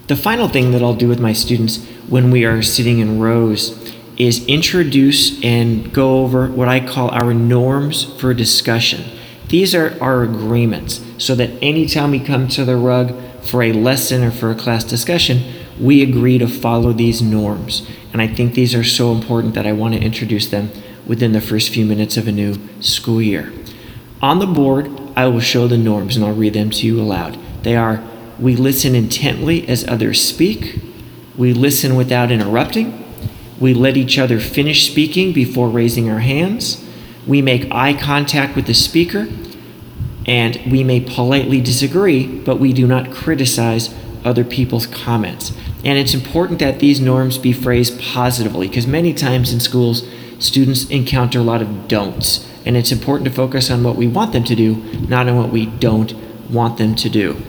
The 0.07 0.17
final 0.17 0.49
thing 0.49 0.71
that 0.73 0.83
I'll 0.83 0.95
do 0.95 1.09
with 1.09 1.21
my 1.21 1.33
students 1.33 1.85
when 2.09 2.31
we 2.31 2.45
are 2.45 2.63
sitting 2.63 3.01
in 3.01 3.19
rows 3.19 3.93
is 4.17 4.47
introduce 4.47 5.43
and 5.43 5.93
go 5.93 6.23
over 6.23 6.47
what 6.47 6.69
I 6.69 6.81
call 6.87 7.11
our 7.11 7.35
norms 7.35 8.05
for 8.19 8.33
discussion. 8.33 9.05
These 9.49 9.75
are 9.75 9.97
our 10.01 10.23
agreements 10.23 11.05
so 11.19 11.35
that 11.35 11.51
anytime 11.63 12.13
we 12.13 12.21
come 12.21 12.49
to 12.49 12.65
the 12.65 12.77
rug 12.77 13.15
for 13.43 13.63
a 13.63 13.73
lesson 13.73 14.25
or 14.25 14.31
for 14.31 14.51
a 14.51 14.55
class 14.55 14.85
discussion, 14.85 15.43
we 15.81 16.03
agree 16.03 16.39
to 16.39 16.49
follow 16.49 16.93
these 16.93 17.21
norms. 17.21 17.87
And 18.13 18.23
I 18.23 18.27
think 18.27 18.55
these 18.55 18.75
are 18.75 18.85
so 18.85 19.13
important 19.13 19.55
that 19.55 19.67
I 19.67 19.73
want 19.73 19.95
to 19.95 20.01
introduce 20.01 20.49
them 20.49 20.71
within 21.07 21.33
the 21.33 21.41
first 21.41 21.71
few 21.71 21.85
minutes 21.85 22.17
of 22.17 22.27
a 22.27 22.33
new 22.33 22.57
school 22.81 23.21
year. 23.21 23.53
On 24.23 24.39
the 24.39 24.47
board, 24.47 24.91
I 25.17 25.27
will 25.27 25.41
show 25.41 25.67
the 25.67 25.79
norms 25.79 26.15
and 26.15 26.25
I'll 26.25 26.35
read 26.35 26.53
them 26.53 26.71
to 26.71 26.87
you 26.87 27.01
aloud. 27.01 27.39
They 27.63 27.75
are 27.75 28.03
we 28.39 28.55
listen 28.55 28.95
intently 28.95 29.67
as 29.67 29.89
others 29.89 30.23
speak, 30.23 30.79
we 31.37 31.55
listen 31.55 31.97
without 31.97 32.31
interrupting, 32.31 33.03
we 33.59 33.73
let 33.73 33.97
each 33.97 34.19
other 34.19 34.39
finish 34.39 34.91
speaking 34.91 35.33
before 35.33 35.69
raising 35.69 36.11
our 36.11 36.19
hands, 36.19 36.85
we 37.27 37.41
make 37.41 37.71
eye 37.73 37.95
contact 37.95 38.55
with 38.55 38.67
the 38.67 38.75
speaker, 38.75 39.27
and 40.27 40.61
we 40.71 40.85
may 40.85 41.01
politely 41.01 41.61
disagree, 41.61 42.27
but 42.27 42.61
we 42.61 42.73
do 42.73 42.87
not 42.87 43.11
criticize 43.11 43.95
other 44.25 44.45
people's 44.45 44.87
comments. 44.87 45.57
And 45.85 45.99
it's 45.99 46.15
important 46.15 46.59
that 46.59 46.81
these 46.81 47.01
norms 47.01 47.39
be 47.39 47.53
phrased 47.53 48.01
positively 48.01 48.69
because 48.69 48.87
many 48.87 49.15
times 49.15 49.53
in 49.53 49.61
schools, 49.61 50.07
students 50.39 50.91
encounter 50.91 51.39
a 51.39 51.43
lot 51.43 51.63
of 51.63 51.89
don'ts. 51.89 52.47
And 52.67 52.77
it's 52.77 52.93
important 52.93 53.29
to 53.29 53.35
focus 53.35 53.71
on 53.71 53.83
what 53.83 53.97
we 53.97 54.07
want 54.09 54.33
them 54.33 54.45
to 54.45 54.55
do, 54.55 54.77
not 55.09 55.29
on 55.29 55.37
what 55.37 55.51
we 55.51 55.67
don't 55.67 56.13
want 56.51 56.77
them 56.77 56.95
to 56.97 57.09
do. 57.09 57.41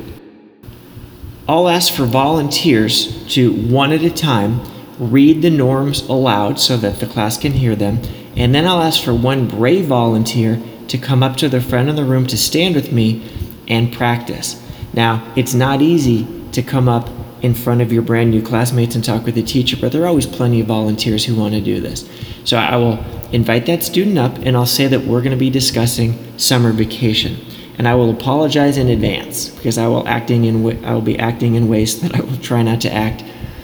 I'll 1.49 1.67
ask 1.67 1.93
for 1.93 2.05
volunteers 2.05 3.25
to, 3.33 3.51
one 3.53 3.91
at 3.91 4.03
a 4.03 4.09
time, 4.09 4.61
read 4.99 5.41
the 5.41 5.49
norms 5.49 6.01
aloud 6.07 6.59
so 6.59 6.77
that 6.77 6.99
the 6.99 7.07
class 7.07 7.37
can 7.37 7.53
hear 7.53 7.75
them. 7.75 7.99
And 8.35 8.53
then 8.53 8.67
I'll 8.67 8.81
ask 8.81 9.03
for 9.03 9.13
one 9.13 9.47
brave 9.47 9.85
volunteer 9.85 10.61
to 10.87 10.97
come 10.97 11.23
up 11.23 11.35
to 11.37 11.49
the 11.49 11.61
front 11.61 11.89
of 11.89 11.95
the 11.95 12.05
room 12.05 12.27
to 12.27 12.37
stand 12.37 12.75
with 12.75 12.91
me 12.91 13.27
and 13.67 13.93
practice. 13.93 14.63
Now, 14.93 15.31
it's 15.35 15.53
not 15.53 15.81
easy 15.81 16.27
to 16.51 16.61
come 16.61 16.87
up 16.87 17.09
in 17.41 17.53
front 17.53 17.81
of 17.81 17.91
your 17.91 18.01
brand 18.01 18.31
new 18.31 18.41
classmates 18.41 18.95
and 18.95 19.03
talk 19.03 19.25
with 19.25 19.35
the 19.35 19.43
teacher, 19.43 19.77
but 19.79 19.91
there 19.91 20.03
are 20.03 20.07
always 20.07 20.25
plenty 20.25 20.59
of 20.59 20.67
volunteers 20.67 21.25
who 21.25 21.35
want 21.35 21.53
to 21.53 21.61
do 21.61 21.79
this. 21.79 22.09
So 22.43 22.57
I 22.57 22.75
will 22.77 23.03
invite 23.31 23.65
that 23.67 23.83
student 23.83 24.17
up 24.17 24.37
and 24.37 24.55
I'll 24.55 24.65
say 24.65 24.87
that 24.87 25.01
we're 25.01 25.21
going 25.21 25.31
to 25.31 25.37
be 25.37 25.49
discussing 25.49 26.17
summer 26.37 26.71
vacation. 26.71 27.37
And 27.77 27.87
I 27.87 27.93
will 27.93 28.09
apologize 28.09 28.77
in 28.77 28.87
advance 28.87 29.49
because 29.49 29.77
I 29.77 29.87
will 29.87 30.07
acting 30.07 30.45
in 30.45 30.83
I 30.83 30.93
will 30.93 31.01
be 31.01 31.19
acting 31.19 31.55
in 31.55 31.67
ways 31.67 32.01
that 32.01 32.15
I 32.15 32.21
will 32.21 32.37
try 32.37 32.63
not 32.63 32.81
to 32.81 32.91
act 32.93 33.23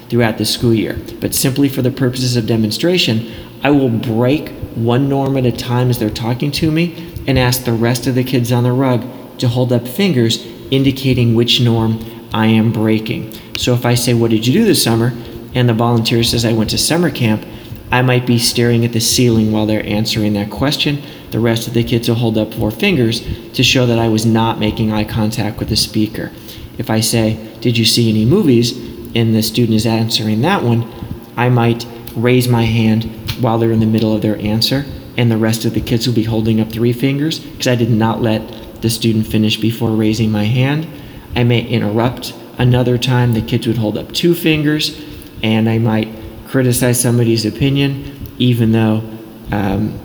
throughout 0.09 0.37
the 0.37 0.45
school 0.45 0.73
year. 0.73 0.99
But 1.19 1.33
simply 1.33 1.67
for 1.67 1.81
the 1.81 1.89
purposes 1.89 2.35
of 2.35 2.45
demonstration, 2.45 3.31
I 3.63 3.71
will 3.71 3.89
break 3.89 4.49
one 4.75 5.09
norm 5.09 5.37
at 5.37 5.45
a 5.45 5.51
time 5.51 5.89
as 5.89 5.97
they're 5.97 6.11
talking 6.11 6.51
to 6.51 6.69
me 6.69 7.11
and 7.25 7.39
ask 7.39 7.63
the 7.63 7.73
rest 7.73 8.05
of 8.05 8.13
the 8.13 8.23
kids 8.23 8.51
on 8.51 8.63
the 8.63 8.71
rug 8.71 9.03
to 9.39 9.47
hold 9.47 9.73
up 9.73 9.87
fingers 9.87 10.45
indicating 10.69 11.33
which 11.33 11.61
norm 11.61 11.99
I 12.33 12.47
am 12.47 12.71
breaking. 12.71 13.33
So 13.57 13.73
if 13.73 13.85
I 13.85 13.95
say, 13.95 14.13
What 14.13 14.31
did 14.31 14.45
you 14.47 14.53
do 14.53 14.65
this 14.65 14.83
summer? 14.83 15.13
and 15.55 15.69
the 15.69 15.73
volunteer 15.73 16.23
says, 16.23 16.45
I 16.45 16.53
went 16.53 16.71
to 16.71 16.79
summer 16.79 17.11
camp, 17.11 17.45
I 17.91 18.01
might 18.01 18.25
be 18.25 18.39
staring 18.39 18.83
at 18.85 18.91
the 18.91 18.99
ceiling 18.99 19.51
while 19.51 19.67
they're 19.67 19.85
answering 19.85 20.33
that 20.33 20.49
question. 20.49 21.03
The 21.29 21.39
rest 21.39 21.67
of 21.67 21.75
the 21.75 21.83
kids 21.83 22.07
will 22.09 22.15
hold 22.15 22.39
up 22.39 22.55
four 22.55 22.71
fingers 22.71 23.21
to 23.53 23.61
show 23.61 23.85
that 23.85 23.99
I 23.99 24.07
was 24.07 24.25
not 24.25 24.59
making 24.59 24.91
eye 24.91 25.03
contact 25.03 25.59
with 25.59 25.69
the 25.69 25.75
speaker. 25.75 26.31
If 26.79 26.89
I 26.89 27.01
say, 27.01 27.37
Did 27.61 27.77
you 27.77 27.85
see 27.85 28.09
any 28.09 28.25
movies? 28.25 28.75
and 29.15 29.35
the 29.35 29.43
student 29.43 29.75
is 29.75 29.85
answering 29.85 30.41
that 30.41 30.63
one, 30.63 30.91
I 31.37 31.49
might 31.49 31.85
raise 32.15 32.47
my 32.47 32.63
hand 32.63 33.03
while 33.39 33.59
they're 33.59 33.71
in 33.71 33.79
the 33.79 33.85
middle 33.85 34.15
of 34.15 34.23
their 34.23 34.37
answer, 34.37 34.85
and 35.17 35.29
the 35.29 35.37
rest 35.37 35.65
of 35.65 35.75
the 35.75 35.81
kids 35.81 36.07
will 36.07 36.15
be 36.15 36.23
holding 36.23 36.59
up 36.59 36.71
three 36.71 36.93
fingers 36.93 37.39
because 37.39 37.67
I 37.67 37.75
did 37.75 37.91
not 37.91 38.21
let 38.23 38.81
the 38.81 38.89
student 38.89 39.27
finish 39.27 39.57
before 39.57 39.91
raising 39.91 40.31
my 40.31 40.45
hand. 40.45 40.87
I 41.35 41.43
may 41.43 41.61
interrupt 41.61 42.33
another 42.57 42.97
time, 42.97 43.33
the 43.33 43.41
kids 43.41 43.67
would 43.67 43.77
hold 43.77 43.97
up 43.97 44.11
two 44.11 44.35
fingers, 44.35 44.99
and 45.41 45.69
I 45.69 45.77
might 45.77 46.09
criticize 46.47 47.01
somebody's 47.01 47.45
opinion, 47.45 48.33
even 48.37 48.71
though 48.71 49.03
um, 49.51 49.99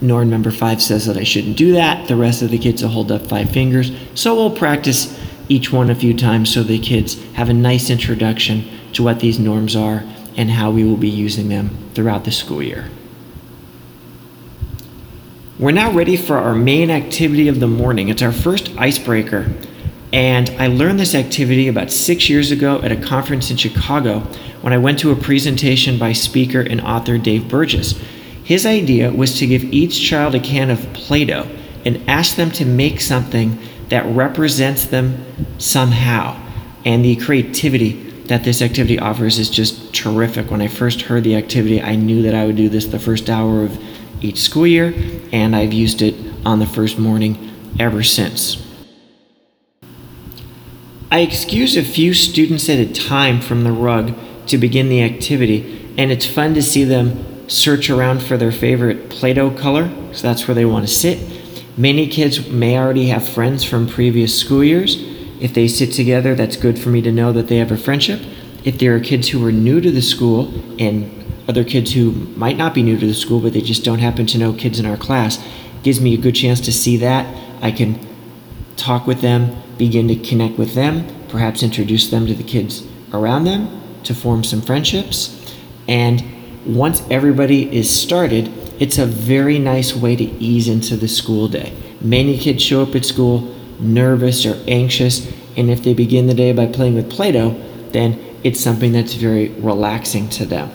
norm 0.00 0.30
number 0.30 0.50
five 0.50 0.80
says 0.80 1.06
that 1.06 1.16
I 1.16 1.24
shouldn't 1.24 1.56
do 1.56 1.72
that. 1.72 2.08
The 2.08 2.16
rest 2.16 2.42
of 2.42 2.50
the 2.50 2.58
kids 2.58 2.82
will 2.82 2.90
hold 2.90 3.12
up 3.12 3.26
five 3.26 3.50
fingers. 3.50 3.92
So 4.14 4.34
we'll 4.34 4.56
practice 4.56 5.18
each 5.48 5.72
one 5.72 5.90
a 5.90 5.94
few 5.94 6.16
times 6.16 6.52
so 6.52 6.62
the 6.62 6.78
kids 6.78 7.22
have 7.32 7.48
a 7.48 7.54
nice 7.54 7.90
introduction 7.90 8.64
to 8.92 9.02
what 9.02 9.20
these 9.20 9.38
norms 9.38 9.74
are 9.76 10.04
and 10.36 10.50
how 10.50 10.70
we 10.70 10.84
will 10.84 10.96
be 10.96 11.08
using 11.08 11.48
them 11.48 11.70
throughout 11.94 12.24
the 12.24 12.30
school 12.30 12.62
year. 12.62 12.88
We're 15.58 15.72
now 15.72 15.92
ready 15.92 16.16
for 16.16 16.38
our 16.38 16.54
main 16.54 16.90
activity 16.90 17.48
of 17.48 17.60
the 17.60 17.66
morning. 17.66 18.08
It's 18.08 18.22
our 18.22 18.32
first 18.32 18.70
icebreaker. 18.78 19.52
And 20.12 20.50
I 20.50 20.66
learned 20.66 20.98
this 20.98 21.14
activity 21.14 21.68
about 21.68 21.90
six 21.90 22.28
years 22.28 22.50
ago 22.50 22.80
at 22.82 22.90
a 22.90 22.96
conference 22.96 23.50
in 23.50 23.56
Chicago 23.56 24.20
when 24.60 24.72
I 24.72 24.78
went 24.78 24.98
to 25.00 25.12
a 25.12 25.16
presentation 25.16 25.98
by 25.98 26.12
speaker 26.12 26.60
and 26.60 26.80
author 26.80 27.16
Dave 27.16 27.48
Burgess. 27.48 27.92
His 28.42 28.66
idea 28.66 29.12
was 29.12 29.38
to 29.38 29.46
give 29.46 29.62
each 29.64 30.00
child 30.00 30.34
a 30.34 30.40
can 30.40 30.70
of 30.70 30.92
Play 30.92 31.24
Doh 31.26 31.46
and 31.84 32.02
ask 32.08 32.34
them 32.34 32.50
to 32.52 32.64
make 32.64 33.00
something 33.00 33.58
that 33.88 34.04
represents 34.06 34.86
them 34.86 35.24
somehow. 35.58 36.36
And 36.84 37.04
the 37.04 37.16
creativity 37.16 37.92
that 38.24 38.44
this 38.44 38.62
activity 38.62 38.98
offers 38.98 39.38
is 39.38 39.50
just 39.50 39.94
terrific. 39.94 40.50
When 40.50 40.60
I 40.60 40.68
first 40.68 41.02
heard 41.02 41.24
the 41.24 41.36
activity, 41.36 41.80
I 41.80 41.94
knew 41.96 42.22
that 42.22 42.34
I 42.34 42.46
would 42.46 42.56
do 42.56 42.68
this 42.68 42.86
the 42.86 42.98
first 42.98 43.30
hour 43.30 43.62
of 43.62 43.78
each 44.20 44.38
school 44.38 44.66
year, 44.66 44.94
and 45.32 45.54
I've 45.54 45.72
used 45.72 46.02
it 46.02 46.14
on 46.44 46.58
the 46.58 46.66
first 46.66 46.98
morning 46.98 47.50
ever 47.78 48.02
since. 48.02 48.69
I 51.12 51.20
excuse 51.20 51.76
a 51.76 51.82
few 51.82 52.14
students 52.14 52.68
at 52.68 52.78
a 52.78 52.86
time 52.86 53.40
from 53.40 53.64
the 53.64 53.72
rug 53.72 54.14
to 54.46 54.56
begin 54.56 54.88
the 54.88 55.02
activity, 55.02 55.92
and 55.98 56.12
it's 56.12 56.24
fun 56.24 56.54
to 56.54 56.62
see 56.62 56.84
them 56.84 57.48
search 57.48 57.90
around 57.90 58.22
for 58.22 58.36
their 58.36 58.52
favorite 58.52 59.10
Play 59.10 59.32
Doh 59.32 59.50
color, 59.50 59.88
because 59.88 60.22
that's 60.22 60.46
where 60.46 60.54
they 60.54 60.64
want 60.64 60.86
to 60.86 60.94
sit. 60.94 61.18
Many 61.76 62.06
kids 62.06 62.48
may 62.48 62.78
already 62.78 63.08
have 63.08 63.28
friends 63.28 63.64
from 63.64 63.88
previous 63.88 64.38
school 64.38 64.62
years. 64.62 64.98
If 65.40 65.52
they 65.52 65.66
sit 65.66 65.92
together, 65.92 66.36
that's 66.36 66.56
good 66.56 66.78
for 66.78 66.90
me 66.90 67.02
to 67.02 67.10
know 67.10 67.32
that 67.32 67.48
they 67.48 67.56
have 67.56 67.72
a 67.72 67.76
friendship. 67.76 68.20
If 68.62 68.78
there 68.78 68.94
are 68.94 69.00
kids 69.00 69.30
who 69.30 69.44
are 69.44 69.50
new 69.50 69.80
to 69.80 69.90
the 69.90 70.02
school 70.02 70.52
and 70.78 71.10
other 71.48 71.64
kids 71.64 71.92
who 71.92 72.12
might 72.36 72.56
not 72.56 72.72
be 72.72 72.84
new 72.84 72.96
to 72.96 73.06
the 73.06 73.14
school, 73.14 73.40
but 73.40 73.52
they 73.52 73.62
just 73.62 73.84
don't 73.84 73.98
happen 73.98 74.26
to 74.26 74.38
know 74.38 74.52
kids 74.52 74.78
in 74.78 74.86
our 74.86 74.96
class, 74.96 75.44
gives 75.82 76.00
me 76.00 76.14
a 76.14 76.18
good 76.18 76.36
chance 76.36 76.60
to 76.60 76.72
see 76.72 76.96
that. 76.98 77.26
I 77.60 77.72
can 77.72 77.98
talk 78.76 79.08
with 79.08 79.22
them, 79.22 79.56
begin 79.80 80.06
to 80.08 80.14
connect 80.14 80.58
with 80.58 80.74
them, 80.74 81.06
perhaps 81.30 81.62
introduce 81.62 82.10
them 82.10 82.26
to 82.26 82.34
the 82.34 82.44
kids 82.44 82.86
around 83.14 83.44
them 83.44 83.80
to 84.04 84.14
form 84.14 84.44
some 84.44 84.60
friendships. 84.60 85.56
And 85.88 86.22
once 86.66 87.02
everybody 87.10 87.74
is 87.74 87.88
started, 87.88 88.52
it's 88.78 88.98
a 88.98 89.06
very 89.06 89.58
nice 89.58 89.96
way 89.96 90.16
to 90.16 90.24
ease 90.24 90.68
into 90.68 90.96
the 90.96 91.08
school 91.08 91.48
day. 91.48 91.72
Many 92.02 92.38
kids 92.38 92.62
show 92.62 92.82
up 92.82 92.94
at 92.94 93.06
school 93.06 93.56
nervous 93.80 94.44
or 94.44 94.62
anxious, 94.68 95.26
and 95.56 95.70
if 95.70 95.82
they 95.82 95.94
begin 95.94 96.26
the 96.26 96.34
day 96.34 96.52
by 96.52 96.66
playing 96.66 96.94
with 96.94 97.10
Play 97.10 97.32
Doh, 97.32 97.56
then 97.92 98.20
it's 98.44 98.60
something 98.60 98.92
that's 98.92 99.14
very 99.14 99.48
relaxing 99.48 100.28
to 100.30 100.44
them. 100.44 100.70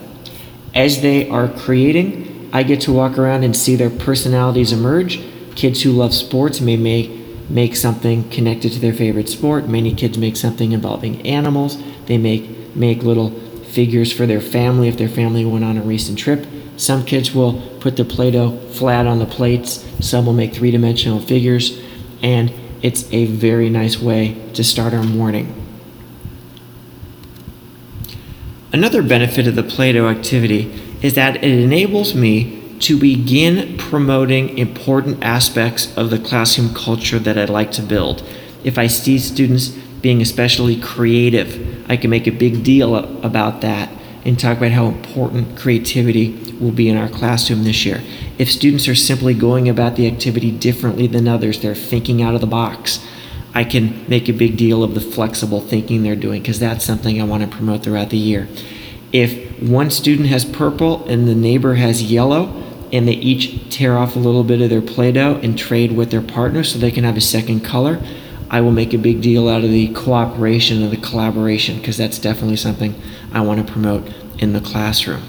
As 0.74 1.00
they 1.00 1.28
are 1.30 1.48
creating, 1.48 2.50
I 2.52 2.64
get 2.64 2.80
to 2.82 2.92
walk 2.92 3.18
around 3.18 3.44
and 3.44 3.56
see 3.56 3.76
their 3.76 3.90
personalities 3.90 4.72
emerge. 4.72 5.20
Kids 5.54 5.82
who 5.82 5.92
love 5.92 6.12
sports 6.12 6.60
may 6.60 6.76
make 6.76 7.15
make 7.48 7.76
something 7.76 8.28
connected 8.30 8.72
to 8.72 8.78
their 8.78 8.92
favorite 8.92 9.28
sport. 9.28 9.68
Many 9.68 9.94
kids 9.94 10.18
make 10.18 10.36
something 10.36 10.72
involving 10.72 11.26
animals. 11.26 11.78
They 12.06 12.18
make 12.18 12.74
make 12.76 13.02
little 13.02 13.30
figures 13.30 14.12
for 14.12 14.26
their 14.26 14.40
family 14.40 14.88
if 14.88 14.96
their 14.96 15.08
family 15.08 15.44
went 15.44 15.64
on 15.64 15.76
a 15.76 15.82
recent 15.82 16.18
trip. 16.18 16.46
Some 16.76 17.04
kids 17.04 17.34
will 17.34 17.60
put 17.80 17.96
the 17.96 18.04
Play-Doh 18.04 18.58
flat 18.70 19.06
on 19.06 19.18
the 19.18 19.26
plates. 19.26 19.84
Some 20.00 20.26
will 20.26 20.34
make 20.34 20.52
three-dimensional 20.52 21.20
figures, 21.20 21.80
and 22.22 22.52
it's 22.82 23.10
a 23.12 23.24
very 23.26 23.70
nice 23.70 23.98
way 23.98 24.34
to 24.52 24.62
start 24.62 24.92
our 24.92 25.02
morning. 25.02 25.62
Another 28.72 29.02
benefit 29.02 29.46
of 29.46 29.54
the 29.54 29.62
Play 29.62 29.92
Doh 29.92 30.08
activity 30.08 30.70
is 31.00 31.14
that 31.14 31.36
it 31.36 31.44
enables 31.44 32.14
me 32.14 32.55
to 32.80 32.98
begin 32.98 33.76
promoting 33.78 34.56
important 34.58 35.22
aspects 35.22 35.96
of 35.96 36.10
the 36.10 36.18
classroom 36.18 36.74
culture 36.74 37.18
that 37.18 37.38
I'd 37.38 37.50
like 37.50 37.70
to 37.72 37.82
build. 37.82 38.22
If 38.64 38.78
I 38.78 38.86
see 38.86 39.18
students 39.18 39.68
being 40.02 40.20
especially 40.20 40.80
creative, 40.80 41.88
I 41.90 41.96
can 41.96 42.10
make 42.10 42.26
a 42.26 42.32
big 42.32 42.62
deal 42.62 42.96
about 43.24 43.60
that 43.62 43.90
and 44.24 44.38
talk 44.38 44.58
about 44.58 44.72
how 44.72 44.86
important 44.86 45.56
creativity 45.56 46.32
will 46.60 46.72
be 46.72 46.88
in 46.88 46.96
our 46.96 47.08
classroom 47.08 47.64
this 47.64 47.84
year. 47.84 48.02
If 48.38 48.50
students 48.50 48.88
are 48.88 48.94
simply 48.94 49.34
going 49.34 49.68
about 49.68 49.96
the 49.96 50.06
activity 50.06 50.50
differently 50.50 51.06
than 51.06 51.28
others, 51.28 51.60
they're 51.60 51.74
thinking 51.74 52.22
out 52.22 52.34
of 52.34 52.40
the 52.40 52.46
box, 52.46 53.04
I 53.54 53.64
can 53.64 54.04
make 54.08 54.28
a 54.28 54.32
big 54.32 54.56
deal 54.56 54.82
of 54.82 54.94
the 54.94 55.00
flexible 55.00 55.60
thinking 55.60 56.02
they're 56.02 56.16
doing 56.16 56.42
because 56.42 56.58
that's 56.58 56.84
something 56.84 57.20
I 57.20 57.24
want 57.24 57.42
to 57.42 57.48
promote 57.48 57.84
throughout 57.84 58.10
the 58.10 58.18
year. 58.18 58.48
If 59.12 59.62
one 59.62 59.90
student 59.90 60.28
has 60.28 60.44
purple 60.44 61.06
and 61.06 61.26
the 61.26 61.34
neighbor 61.34 61.76
has 61.76 62.02
yellow, 62.02 62.65
and 62.96 63.06
they 63.06 63.12
each 63.12 63.68
tear 63.68 63.96
off 63.98 64.16
a 64.16 64.18
little 64.18 64.42
bit 64.42 64.62
of 64.62 64.70
their 64.70 64.80
Play 64.80 65.12
Doh 65.12 65.38
and 65.42 65.58
trade 65.58 65.92
with 65.92 66.10
their 66.10 66.22
partner 66.22 66.64
so 66.64 66.78
they 66.78 66.90
can 66.90 67.04
have 67.04 67.16
a 67.16 67.20
second 67.20 67.60
color, 67.60 68.00
I 68.48 68.62
will 68.62 68.70
make 68.70 68.94
a 68.94 68.98
big 68.98 69.20
deal 69.20 69.48
out 69.48 69.64
of 69.64 69.70
the 69.70 69.92
cooperation 69.92 70.82
and 70.82 70.90
the 70.90 70.96
collaboration 70.96 71.76
because 71.78 71.98
that's 71.98 72.18
definitely 72.18 72.56
something 72.56 72.94
I 73.32 73.42
want 73.42 73.64
to 73.64 73.70
promote 73.70 74.08
in 74.38 74.54
the 74.54 74.60
classroom. 74.60 75.22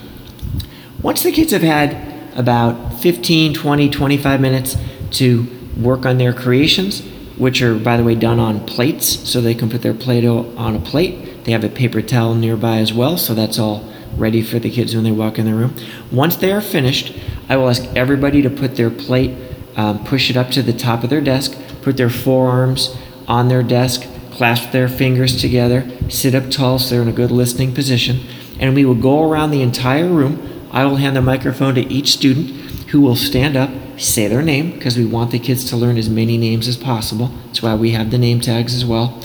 Once 1.02 1.24
the 1.24 1.32
kids 1.32 1.52
have 1.52 1.62
had 1.62 1.98
about 2.38 3.02
15, 3.02 3.54
20, 3.54 3.90
25 3.90 4.42
minutes 4.42 4.78
to 5.12 5.48
work 5.78 6.06
on 6.06 6.18
their 6.18 6.34
creations, 6.34 7.02
which 7.38 7.62
are, 7.62 7.76
by 7.76 7.98
the 7.98 8.04
way, 8.04 8.16
done 8.16 8.40
on 8.40 8.66
plates 8.66 9.08
so 9.30 9.42
they 9.42 9.56
can 9.56 9.70
put 9.70 9.82
their 9.82 9.94
Play 9.94 10.22
Doh 10.22 10.54
on 10.56 10.76
a 10.76 10.80
plate. 10.80 11.44
They 11.44 11.52
have 11.52 11.64
a 11.64 11.70
paper 11.70 12.02
towel 12.02 12.34
nearby 12.34 12.78
as 12.78 12.94
well, 12.94 13.18
so 13.18 13.34
that's 13.34 13.60
all 13.60 13.92
ready 14.16 14.42
for 14.42 14.60
the 14.60 14.70
kids 14.70 14.96
when 14.96 15.04
they 15.04 15.12
walk 15.12 15.38
in 15.38 15.46
the 15.46 15.54
room. 15.54 15.76
Once 16.12 16.36
they 16.38 16.52
are 16.52 16.62
finished, 16.62 17.14
I 17.50 17.58
will 17.58 17.70
ask 17.70 17.84
everybody 17.96 18.42
to 18.42 18.50
put 18.50 18.76
their 18.76 18.90
plate, 18.90 19.36
um, 19.76 20.04
push 20.04 20.30
it 20.30 20.38
up 20.38 20.50
to 20.52 20.62
the 20.62 20.74
top 20.74 21.04
of 21.04 21.10
their 21.10 21.22
desk, 21.22 21.58
put 21.82 21.98
their 21.98 22.10
forearms 22.10 22.96
on 23.28 23.48
their 23.48 23.64
desk, 23.64 24.04
clasp 24.32 24.72
their 24.72 24.88
fingers 24.88 25.40
together, 25.40 25.90
sit 26.10 26.36
up 26.36 26.50
tall 26.50 26.80
so 26.80 26.90
they're 26.90 27.02
in 27.02 27.08
a 27.08 27.14
good 27.14 27.32
listening 27.32 27.74
position, 27.74 28.20
and 28.60 28.76
we 28.76 28.86
will 28.86 28.96
go 28.96 29.30
around 29.30 29.52
the 29.52 29.62
entire 29.62 30.08
room. 30.08 30.68
I 30.72 30.86
will 30.86 30.98
hand 30.98 31.16
the 31.16 31.22
microphone 31.22 31.76
to 31.76 31.82
each 31.82 32.12
student 32.12 32.50
who 32.90 33.02
will 33.02 33.16
stand 33.16 33.56
up, 33.56 33.70
say 33.98 34.28
their 34.28 34.42
name, 34.42 34.72
because 34.72 34.98
we 34.98 35.06
want 35.06 35.32
the 35.32 35.40
kids 35.40 35.70
to 35.70 35.78
learn 35.78 35.98
as 35.98 36.10
many 36.10 36.38
names 36.38 36.68
as 36.68 36.78
possible. 36.78 37.32
That's 37.48 37.62
why 37.62 37.76
we 37.76 37.92
have 37.92 38.12
the 38.12 38.18
name 38.18 38.42
tags 38.42 38.74
as 38.74 38.86
well. 38.86 39.22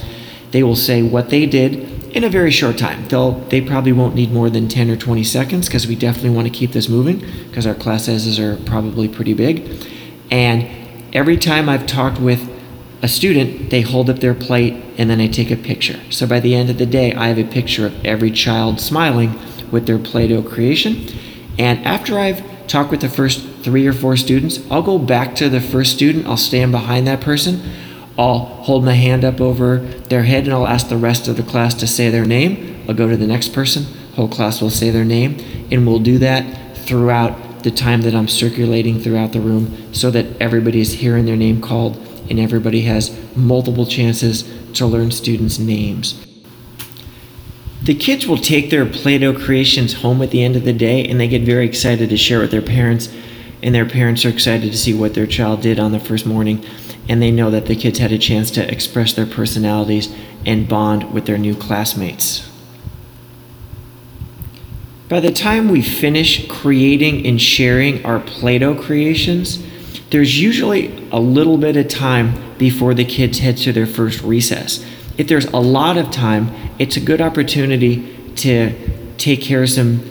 They 0.50 0.62
will 0.62 0.76
say 0.76 1.02
what 1.02 1.30
they 1.30 1.46
did 1.46 1.91
in 2.12 2.24
a 2.24 2.28
very 2.28 2.50
short 2.50 2.78
time. 2.78 3.08
They'll 3.08 3.32
they 3.32 3.60
probably 3.60 3.92
won't 3.92 4.14
need 4.14 4.32
more 4.32 4.50
than 4.50 4.68
10 4.68 4.90
or 4.90 4.96
20 4.96 5.24
seconds 5.24 5.66
because 5.66 5.86
we 5.86 5.96
definitely 5.96 6.30
want 6.30 6.46
to 6.46 6.52
keep 6.52 6.72
this 6.72 6.88
moving 6.88 7.24
because 7.48 7.66
our 7.66 7.74
class 7.74 8.06
sizes 8.06 8.38
are 8.38 8.56
probably 8.56 9.08
pretty 9.08 9.34
big. 9.34 9.88
And 10.30 10.68
every 11.14 11.36
time 11.36 11.68
I've 11.68 11.86
talked 11.86 12.20
with 12.20 12.48
a 13.02 13.08
student, 13.08 13.70
they 13.70 13.80
hold 13.80 14.08
up 14.08 14.20
their 14.20 14.34
plate 14.34 14.82
and 14.96 15.10
then 15.10 15.20
I 15.20 15.26
take 15.26 15.50
a 15.50 15.56
picture. 15.56 15.98
So 16.10 16.26
by 16.26 16.40
the 16.40 16.54
end 16.54 16.70
of 16.70 16.78
the 16.78 16.86
day, 16.86 17.12
I 17.14 17.28
have 17.28 17.38
a 17.38 17.44
picture 17.44 17.86
of 17.86 18.04
every 18.04 18.30
child 18.30 18.80
smiling 18.80 19.38
with 19.70 19.86
their 19.86 19.98
Play-Doh 19.98 20.42
creation. 20.42 21.08
And 21.58 21.84
after 21.84 22.18
I've 22.18 22.66
talked 22.68 22.90
with 22.90 23.00
the 23.00 23.08
first 23.08 23.44
three 23.62 23.86
or 23.86 23.92
four 23.92 24.16
students, 24.16 24.60
I'll 24.70 24.82
go 24.82 24.98
back 24.98 25.34
to 25.36 25.48
the 25.48 25.60
first 25.60 25.92
student, 25.92 26.26
I'll 26.26 26.36
stand 26.36 26.72
behind 26.72 27.06
that 27.06 27.20
person 27.20 27.62
I'll 28.18 28.38
hold 28.38 28.84
my 28.84 28.94
hand 28.94 29.24
up 29.24 29.40
over 29.40 29.78
their 29.78 30.24
head 30.24 30.44
and 30.44 30.52
I'll 30.52 30.66
ask 30.66 30.88
the 30.88 30.96
rest 30.96 31.28
of 31.28 31.36
the 31.36 31.42
class 31.42 31.74
to 31.74 31.86
say 31.86 32.10
their 32.10 32.26
name. 32.26 32.84
I'll 32.88 32.94
go 32.94 33.08
to 33.08 33.16
the 33.16 33.26
next 33.26 33.52
person, 33.54 33.84
whole 34.14 34.28
class 34.28 34.60
will 34.60 34.70
say 34.70 34.90
their 34.90 35.04
name, 35.04 35.38
and 35.70 35.86
we'll 35.86 35.98
do 35.98 36.18
that 36.18 36.76
throughout 36.76 37.62
the 37.62 37.70
time 37.70 38.02
that 38.02 38.14
I'm 38.14 38.28
circulating 38.28 39.00
throughout 39.00 39.32
the 39.32 39.40
room 39.40 39.94
so 39.94 40.10
that 40.10 40.26
everybody 40.40 40.80
is 40.80 40.94
hearing 40.94 41.26
their 41.26 41.36
name 41.36 41.60
called 41.60 41.96
and 42.28 42.38
everybody 42.38 42.82
has 42.82 43.16
multiple 43.36 43.86
chances 43.86 44.42
to 44.74 44.86
learn 44.86 45.10
students' 45.10 45.58
names. 45.58 46.26
The 47.82 47.94
kids 47.94 48.26
will 48.26 48.36
take 48.36 48.70
their 48.70 48.86
Play 48.86 49.18
Doh 49.18 49.32
creations 49.32 49.94
home 49.94 50.22
at 50.22 50.30
the 50.30 50.42
end 50.42 50.54
of 50.54 50.64
the 50.64 50.72
day 50.72 51.06
and 51.06 51.18
they 51.18 51.28
get 51.28 51.42
very 51.42 51.66
excited 51.66 52.10
to 52.10 52.16
share 52.16 52.40
with 52.40 52.50
their 52.50 52.62
parents, 52.62 53.12
and 53.62 53.74
their 53.74 53.88
parents 53.88 54.24
are 54.24 54.28
excited 54.28 54.72
to 54.72 54.78
see 54.78 54.94
what 54.94 55.14
their 55.14 55.26
child 55.26 55.62
did 55.62 55.78
on 55.78 55.92
the 55.92 56.00
first 56.00 56.26
morning 56.26 56.64
and 57.08 57.20
they 57.20 57.30
know 57.30 57.50
that 57.50 57.66
the 57.66 57.76
kids 57.76 57.98
had 57.98 58.12
a 58.12 58.18
chance 58.18 58.50
to 58.52 58.72
express 58.72 59.12
their 59.12 59.26
personalities 59.26 60.14
and 60.46 60.68
bond 60.68 61.12
with 61.12 61.26
their 61.26 61.38
new 61.38 61.54
classmates. 61.54 62.48
By 65.08 65.20
the 65.20 65.32
time 65.32 65.68
we 65.68 65.82
finish 65.82 66.48
creating 66.48 67.26
and 67.26 67.40
sharing 67.40 68.04
our 68.04 68.18
Play 68.18 68.58
Doh 68.58 68.74
creations, 68.74 69.62
there's 70.10 70.40
usually 70.40 71.08
a 71.10 71.20
little 71.20 71.58
bit 71.58 71.76
of 71.76 71.88
time 71.88 72.56
before 72.56 72.94
the 72.94 73.04
kids 73.04 73.38
head 73.38 73.58
to 73.58 73.72
their 73.72 73.86
first 73.86 74.22
recess. 74.22 74.84
If 75.18 75.28
there's 75.28 75.46
a 75.46 75.58
lot 75.58 75.98
of 75.98 76.10
time, 76.10 76.50
it's 76.78 76.96
a 76.96 77.00
good 77.00 77.20
opportunity 77.20 78.32
to 78.36 79.14
take 79.18 79.42
care 79.42 79.62
of 79.62 79.70
some 79.70 80.08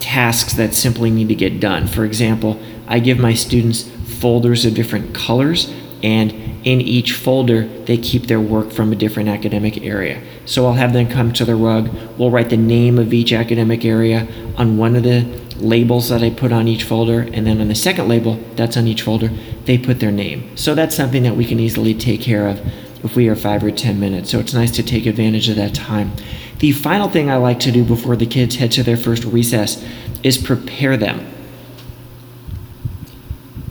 tasks 0.00 0.54
that 0.54 0.74
simply 0.74 1.10
need 1.10 1.28
to 1.28 1.34
get 1.34 1.60
done. 1.60 1.86
For 1.86 2.04
example, 2.04 2.60
I 2.86 2.98
give 2.98 3.18
my 3.18 3.34
students 3.34 3.88
folders 4.20 4.64
of 4.64 4.74
different 4.74 5.14
colors 5.14 5.72
and 6.04 6.32
in 6.64 6.80
each 6.82 7.14
folder 7.14 7.66
they 7.86 7.96
keep 7.96 8.26
their 8.26 8.40
work 8.40 8.70
from 8.70 8.92
a 8.92 8.96
different 8.96 9.28
academic 9.28 9.82
area. 9.82 10.22
So 10.44 10.66
I'll 10.66 10.74
have 10.74 10.92
them 10.92 11.08
come 11.08 11.32
to 11.32 11.44
the 11.44 11.56
rug, 11.56 11.88
we'll 12.18 12.30
write 12.30 12.50
the 12.50 12.58
name 12.58 12.98
of 12.98 13.12
each 13.12 13.32
academic 13.32 13.84
area 13.84 14.28
on 14.56 14.76
one 14.76 14.94
of 14.94 15.02
the 15.02 15.22
labels 15.56 16.10
that 16.10 16.22
I 16.22 16.30
put 16.30 16.52
on 16.52 16.68
each 16.68 16.84
folder, 16.84 17.20
and 17.20 17.46
then 17.46 17.60
on 17.60 17.68
the 17.68 17.74
second 17.74 18.08
label 18.08 18.38
that's 18.54 18.76
on 18.76 18.86
each 18.86 19.02
folder, 19.02 19.30
they 19.64 19.78
put 19.78 20.00
their 20.00 20.12
name. 20.12 20.56
So 20.56 20.74
that's 20.74 20.94
something 20.94 21.22
that 21.22 21.36
we 21.36 21.46
can 21.46 21.58
easily 21.58 21.94
take 21.94 22.20
care 22.20 22.48
of 22.48 22.60
if 23.02 23.16
we 23.16 23.28
are 23.28 23.36
five 23.36 23.64
or 23.64 23.70
ten 23.70 23.98
minutes. 23.98 24.30
So 24.30 24.40
it's 24.40 24.52
nice 24.52 24.72
to 24.72 24.82
take 24.82 25.06
advantage 25.06 25.48
of 25.48 25.56
that 25.56 25.74
time. 25.74 26.12
The 26.58 26.72
final 26.72 27.08
thing 27.08 27.30
I 27.30 27.36
like 27.36 27.60
to 27.60 27.72
do 27.72 27.84
before 27.84 28.16
the 28.16 28.26
kids 28.26 28.56
head 28.56 28.72
to 28.72 28.82
their 28.82 28.96
first 28.96 29.24
recess 29.24 29.82
is 30.22 30.36
prepare 30.36 30.96
them 30.96 31.26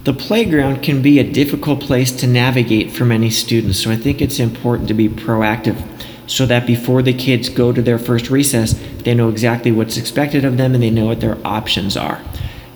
the 0.03 0.13
playground 0.13 0.83
can 0.83 1.01
be 1.01 1.19
a 1.19 1.23
difficult 1.23 1.79
place 1.79 2.11
to 2.11 2.27
navigate 2.27 2.91
for 2.91 3.05
many 3.05 3.29
students, 3.29 3.79
so 3.79 3.89
I 3.89 3.95
think 3.95 4.21
it's 4.21 4.39
important 4.39 4.89
to 4.89 4.93
be 4.93 5.07
proactive 5.07 5.81
so 6.27 6.45
that 6.45 6.67
before 6.67 7.01
the 7.01 7.13
kids 7.13 7.49
go 7.49 7.71
to 7.71 7.81
their 7.81 7.99
first 7.99 8.29
recess, 8.29 8.73
they 9.03 9.13
know 9.13 9.29
exactly 9.29 9.71
what's 9.71 9.97
expected 9.97 10.43
of 10.43 10.57
them 10.57 10.73
and 10.73 10.83
they 10.83 10.89
know 10.89 11.05
what 11.05 11.21
their 11.21 11.37
options 11.45 11.95
are. 11.95 12.21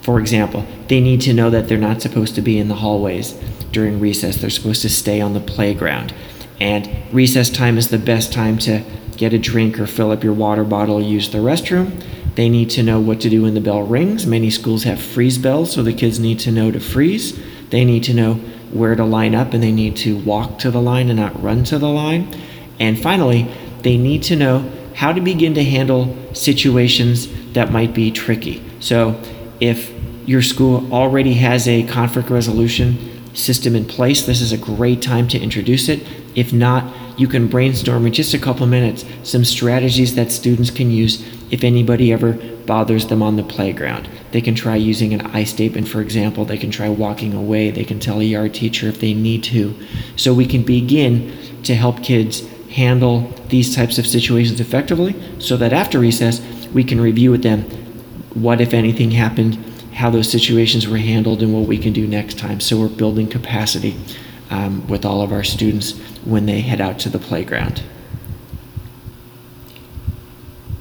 For 0.02 0.20
example, 0.20 0.66
they 0.88 1.02
need 1.02 1.22
to 1.22 1.34
know 1.34 1.50
that 1.50 1.68
they're 1.68 1.78
not 1.78 2.02
supposed 2.02 2.36
to 2.36 2.42
be 2.42 2.58
in 2.58 2.70
the 2.70 2.76
hallways 2.76 3.34
during 3.72 4.00
recess, 4.00 4.38
they're 4.38 4.50
supposed 4.50 4.82
to 4.84 4.90
stay 4.90 5.20
on 5.20 5.34
the 5.34 5.40
playground. 5.42 6.14
And 6.60 6.90
recess 7.14 7.50
time 7.50 7.78
is 7.78 7.90
the 7.90 8.00
best 8.00 8.32
time 8.32 8.58
to 8.60 8.84
get 9.18 9.34
a 9.34 9.38
drink 9.38 9.80
or 9.80 9.88
fill 9.88 10.12
up 10.12 10.24
your 10.24 10.34
water 10.34 10.64
bottle, 10.64 11.02
use 11.02 11.30
the 11.30 11.40
restroom. 11.40 12.02
They 12.38 12.50
need 12.50 12.70
to 12.72 12.84
know 12.84 13.00
what 13.00 13.20
to 13.22 13.32
do 13.32 13.42
when 13.42 13.56
the 13.56 13.62
bell 13.62 13.82
rings. 13.82 14.28
Many 14.28 14.52
schools 14.52 14.84
have 14.84 15.02
freeze 15.02 15.40
bells, 15.40 15.72
so 15.72 15.82
the 15.82 15.92
kids 15.92 16.20
need 16.20 16.38
to 16.42 16.52
know 16.52 16.70
to 16.70 16.80
freeze. 16.80 17.38
They 17.72 17.84
need 17.84 18.04
to 18.04 18.14
know 18.14 18.36
where 18.72 18.94
to 18.96 19.04
line 19.04 19.34
up 19.34 19.56
and 19.56 19.64
they 19.64 19.72
need 19.72 19.98
to 19.98 20.20
walk 20.20 20.60
to 20.60 20.70
the 20.70 20.80
line 20.80 21.10
and 21.10 21.18
not 21.18 21.42
run 21.42 21.64
to 21.64 21.80
the 21.80 21.90
line. 21.90 22.32
And 22.80 23.02
finally, 23.02 23.52
they 23.82 23.98
need 23.98 24.22
to 24.24 24.36
know 24.36 24.72
how 24.94 25.14
to 25.14 25.20
begin 25.20 25.56
to 25.56 25.64
handle 25.64 26.16
situations 26.36 27.28
that 27.54 27.72
might 27.72 27.96
be 27.96 28.12
tricky. 28.12 28.64
So, 28.82 29.20
if 29.60 29.92
your 30.28 30.44
school 30.44 30.94
already 30.94 31.34
has 31.34 31.68
a 31.68 31.88
conflict 31.88 32.30
resolution 32.30 33.36
system 33.36 33.76
in 33.76 33.86
place, 33.86 34.28
this 34.28 34.42
is 34.42 34.52
a 34.52 34.58
great 34.60 35.02
time 35.02 35.28
to 35.30 35.40
introduce 35.40 35.90
it. 35.90 36.06
If 36.36 36.54
not, 36.54 36.94
you 37.18 37.28
can 37.28 37.48
brainstorm 37.48 38.06
in 38.06 38.14
just 38.14 38.34
a 38.34 38.40
couple 38.40 38.66
minutes 38.68 39.04
some 39.24 39.44
strategies 39.44 40.16
that 40.16 40.32
students 40.32 40.70
can 40.70 40.92
use 40.92 41.26
if 41.52 41.64
anybody 41.64 42.14
ever 42.14 42.34
bothers 42.68 43.08
them 43.08 43.24
on 43.24 43.36
the 43.36 43.44
playground. 43.44 44.08
They 44.32 44.42
can 44.42 44.54
try 44.54 44.76
using 44.76 45.14
an 45.14 45.22
I 45.22 45.44
statement, 45.44 45.88
for 45.88 46.02
example. 46.02 46.46
They 46.46 46.58
can 46.58 46.70
try 46.70 46.90
walking 46.90 47.34
away. 47.34 47.72
They 47.72 47.86
can 47.86 48.00
tell 48.00 48.20
a 48.20 48.24
yard 48.24 48.54
teacher 48.54 48.88
if 48.88 49.00
they 49.00 49.14
need 49.14 49.44
to. 49.46 49.76
So 50.16 50.34
we 50.34 50.46
can 50.46 50.64
begin 50.64 51.36
to 51.64 51.74
help 51.76 52.04
kids 52.04 52.48
handle 52.70 53.34
these 53.48 53.76
types 53.76 53.98
of 53.98 54.06
situations 54.06 54.60
effectively 54.60 55.16
so 55.40 55.58
that 55.58 55.74
after 55.74 56.00
recess, 56.00 56.42
we 56.74 56.84
can 56.84 57.02
review 57.02 57.32
with 57.32 57.42
them 57.42 57.64
what, 58.34 58.62
if 58.62 58.74
anything, 58.74 59.12
happened, 59.12 59.56
how 59.94 60.12
those 60.12 60.30
situations 60.30 60.88
were 60.88 60.98
handled, 60.98 61.42
and 61.42 61.54
what 61.54 61.68
we 61.68 61.78
can 61.78 61.94
do 61.94 62.06
next 62.06 62.38
time. 62.38 62.60
So 62.60 62.80
we're 62.80 62.90
building 62.90 63.28
capacity 63.28 63.96
um, 64.50 64.88
with 64.88 65.06
all 65.06 65.22
of 65.22 65.32
our 65.32 65.44
students 65.44 65.98
when 66.26 66.46
they 66.46 66.62
head 66.62 66.82
out 66.82 67.00
to 67.00 67.10
the 67.10 67.20
playground. 67.20 67.84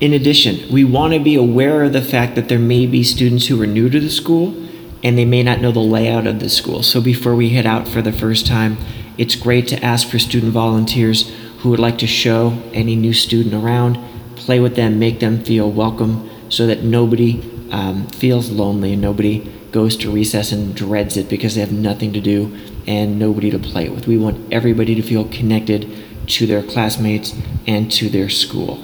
In 0.00 0.12
addition, 0.12 0.70
we 0.70 0.84
want 0.84 1.14
to 1.14 1.20
be 1.20 1.34
aware 1.34 1.84
of 1.84 1.92
the 1.92 2.02
fact 2.02 2.34
that 2.34 2.48
there 2.48 2.58
may 2.58 2.86
be 2.86 3.02
students 3.02 3.46
who 3.46 3.60
are 3.62 3.66
new 3.66 3.88
to 3.88 3.98
the 3.98 4.10
school 4.10 4.54
and 5.02 5.16
they 5.16 5.24
may 5.24 5.42
not 5.42 5.60
know 5.60 5.72
the 5.72 5.80
layout 5.80 6.26
of 6.26 6.40
the 6.40 6.48
school. 6.48 6.82
So 6.82 7.00
before 7.00 7.34
we 7.34 7.50
head 7.50 7.66
out 7.66 7.88
for 7.88 8.02
the 8.02 8.12
first 8.12 8.46
time, 8.46 8.76
it's 9.16 9.34
great 9.34 9.66
to 9.68 9.82
ask 9.82 10.08
for 10.08 10.18
student 10.18 10.52
volunteers 10.52 11.32
who 11.58 11.70
would 11.70 11.78
like 11.78 11.96
to 11.98 12.06
show 12.06 12.62
any 12.72 12.94
new 12.94 13.14
student 13.14 13.54
around 13.54 13.98
play 14.36 14.60
with 14.60 14.76
them, 14.76 14.98
make 14.98 15.18
them 15.18 15.42
feel 15.42 15.68
welcome 15.68 16.30
so 16.48 16.68
that 16.68 16.84
nobody 16.84 17.42
um, 17.72 18.06
feels 18.08 18.50
lonely 18.50 18.92
and 18.92 19.02
nobody 19.02 19.52
goes 19.76 19.94
to 19.94 20.10
recess 20.10 20.52
and 20.52 20.74
dreads 20.74 21.18
it 21.18 21.28
because 21.28 21.54
they 21.54 21.60
have 21.60 21.70
nothing 21.70 22.10
to 22.10 22.18
do 22.18 22.50
and 22.86 23.18
nobody 23.18 23.50
to 23.50 23.58
play 23.58 23.90
with. 23.90 24.06
We 24.06 24.16
want 24.16 24.50
everybody 24.50 24.94
to 24.94 25.02
feel 25.02 25.28
connected 25.28 25.86
to 26.28 26.46
their 26.46 26.62
classmates 26.62 27.34
and 27.66 27.92
to 27.92 28.08
their 28.08 28.30
school. 28.30 28.82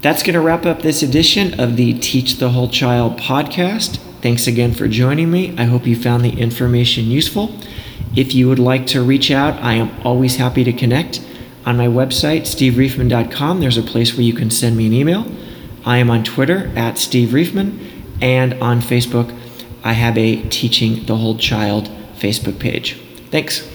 That's 0.00 0.24
going 0.24 0.34
to 0.34 0.40
wrap 0.40 0.66
up 0.66 0.82
this 0.82 1.04
edition 1.04 1.60
of 1.60 1.76
the 1.76 1.96
Teach 2.00 2.38
the 2.38 2.48
Whole 2.48 2.68
Child 2.68 3.20
podcast. 3.20 3.98
Thanks 4.20 4.48
again 4.48 4.74
for 4.74 4.88
joining 4.88 5.30
me. 5.30 5.56
I 5.56 5.66
hope 5.66 5.86
you 5.86 5.94
found 5.94 6.24
the 6.24 6.40
information 6.40 7.04
useful. 7.04 7.56
If 8.16 8.34
you 8.34 8.48
would 8.48 8.58
like 8.58 8.88
to 8.88 9.04
reach 9.04 9.30
out, 9.30 9.54
I 9.62 9.74
am 9.74 10.04
always 10.04 10.34
happy 10.34 10.64
to 10.64 10.72
connect. 10.72 11.24
On 11.64 11.76
my 11.76 11.86
website, 11.86 12.40
stevereifman.com, 12.40 13.60
there's 13.60 13.78
a 13.78 13.82
place 13.82 14.14
where 14.14 14.24
you 14.24 14.34
can 14.34 14.50
send 14.50 14.76
me 14.76 14.88
an 14.88 14.92
email. 14.92 15.26
I 15.84 15.98
am 15.98 16.10
on 16.10 16.24
Twitter 16.24 16.70
at 16.76 16.98
Steve 16.98 17.30
Reifman, 17.30 17.90
and 18.20 18.54
on 18.62 18.80
Facebook, 18.80 19.36
I 19.82 19.94
have 19.94 20.16
a 20.16 20.42
Teaching 20.48 21.06
the 21.06 21.16
Whole 21.16 21.36
Child 21.36 21.90
Facebook 22.16 22.58
page. 22.58 23.00
Thanks. 23.30 23.68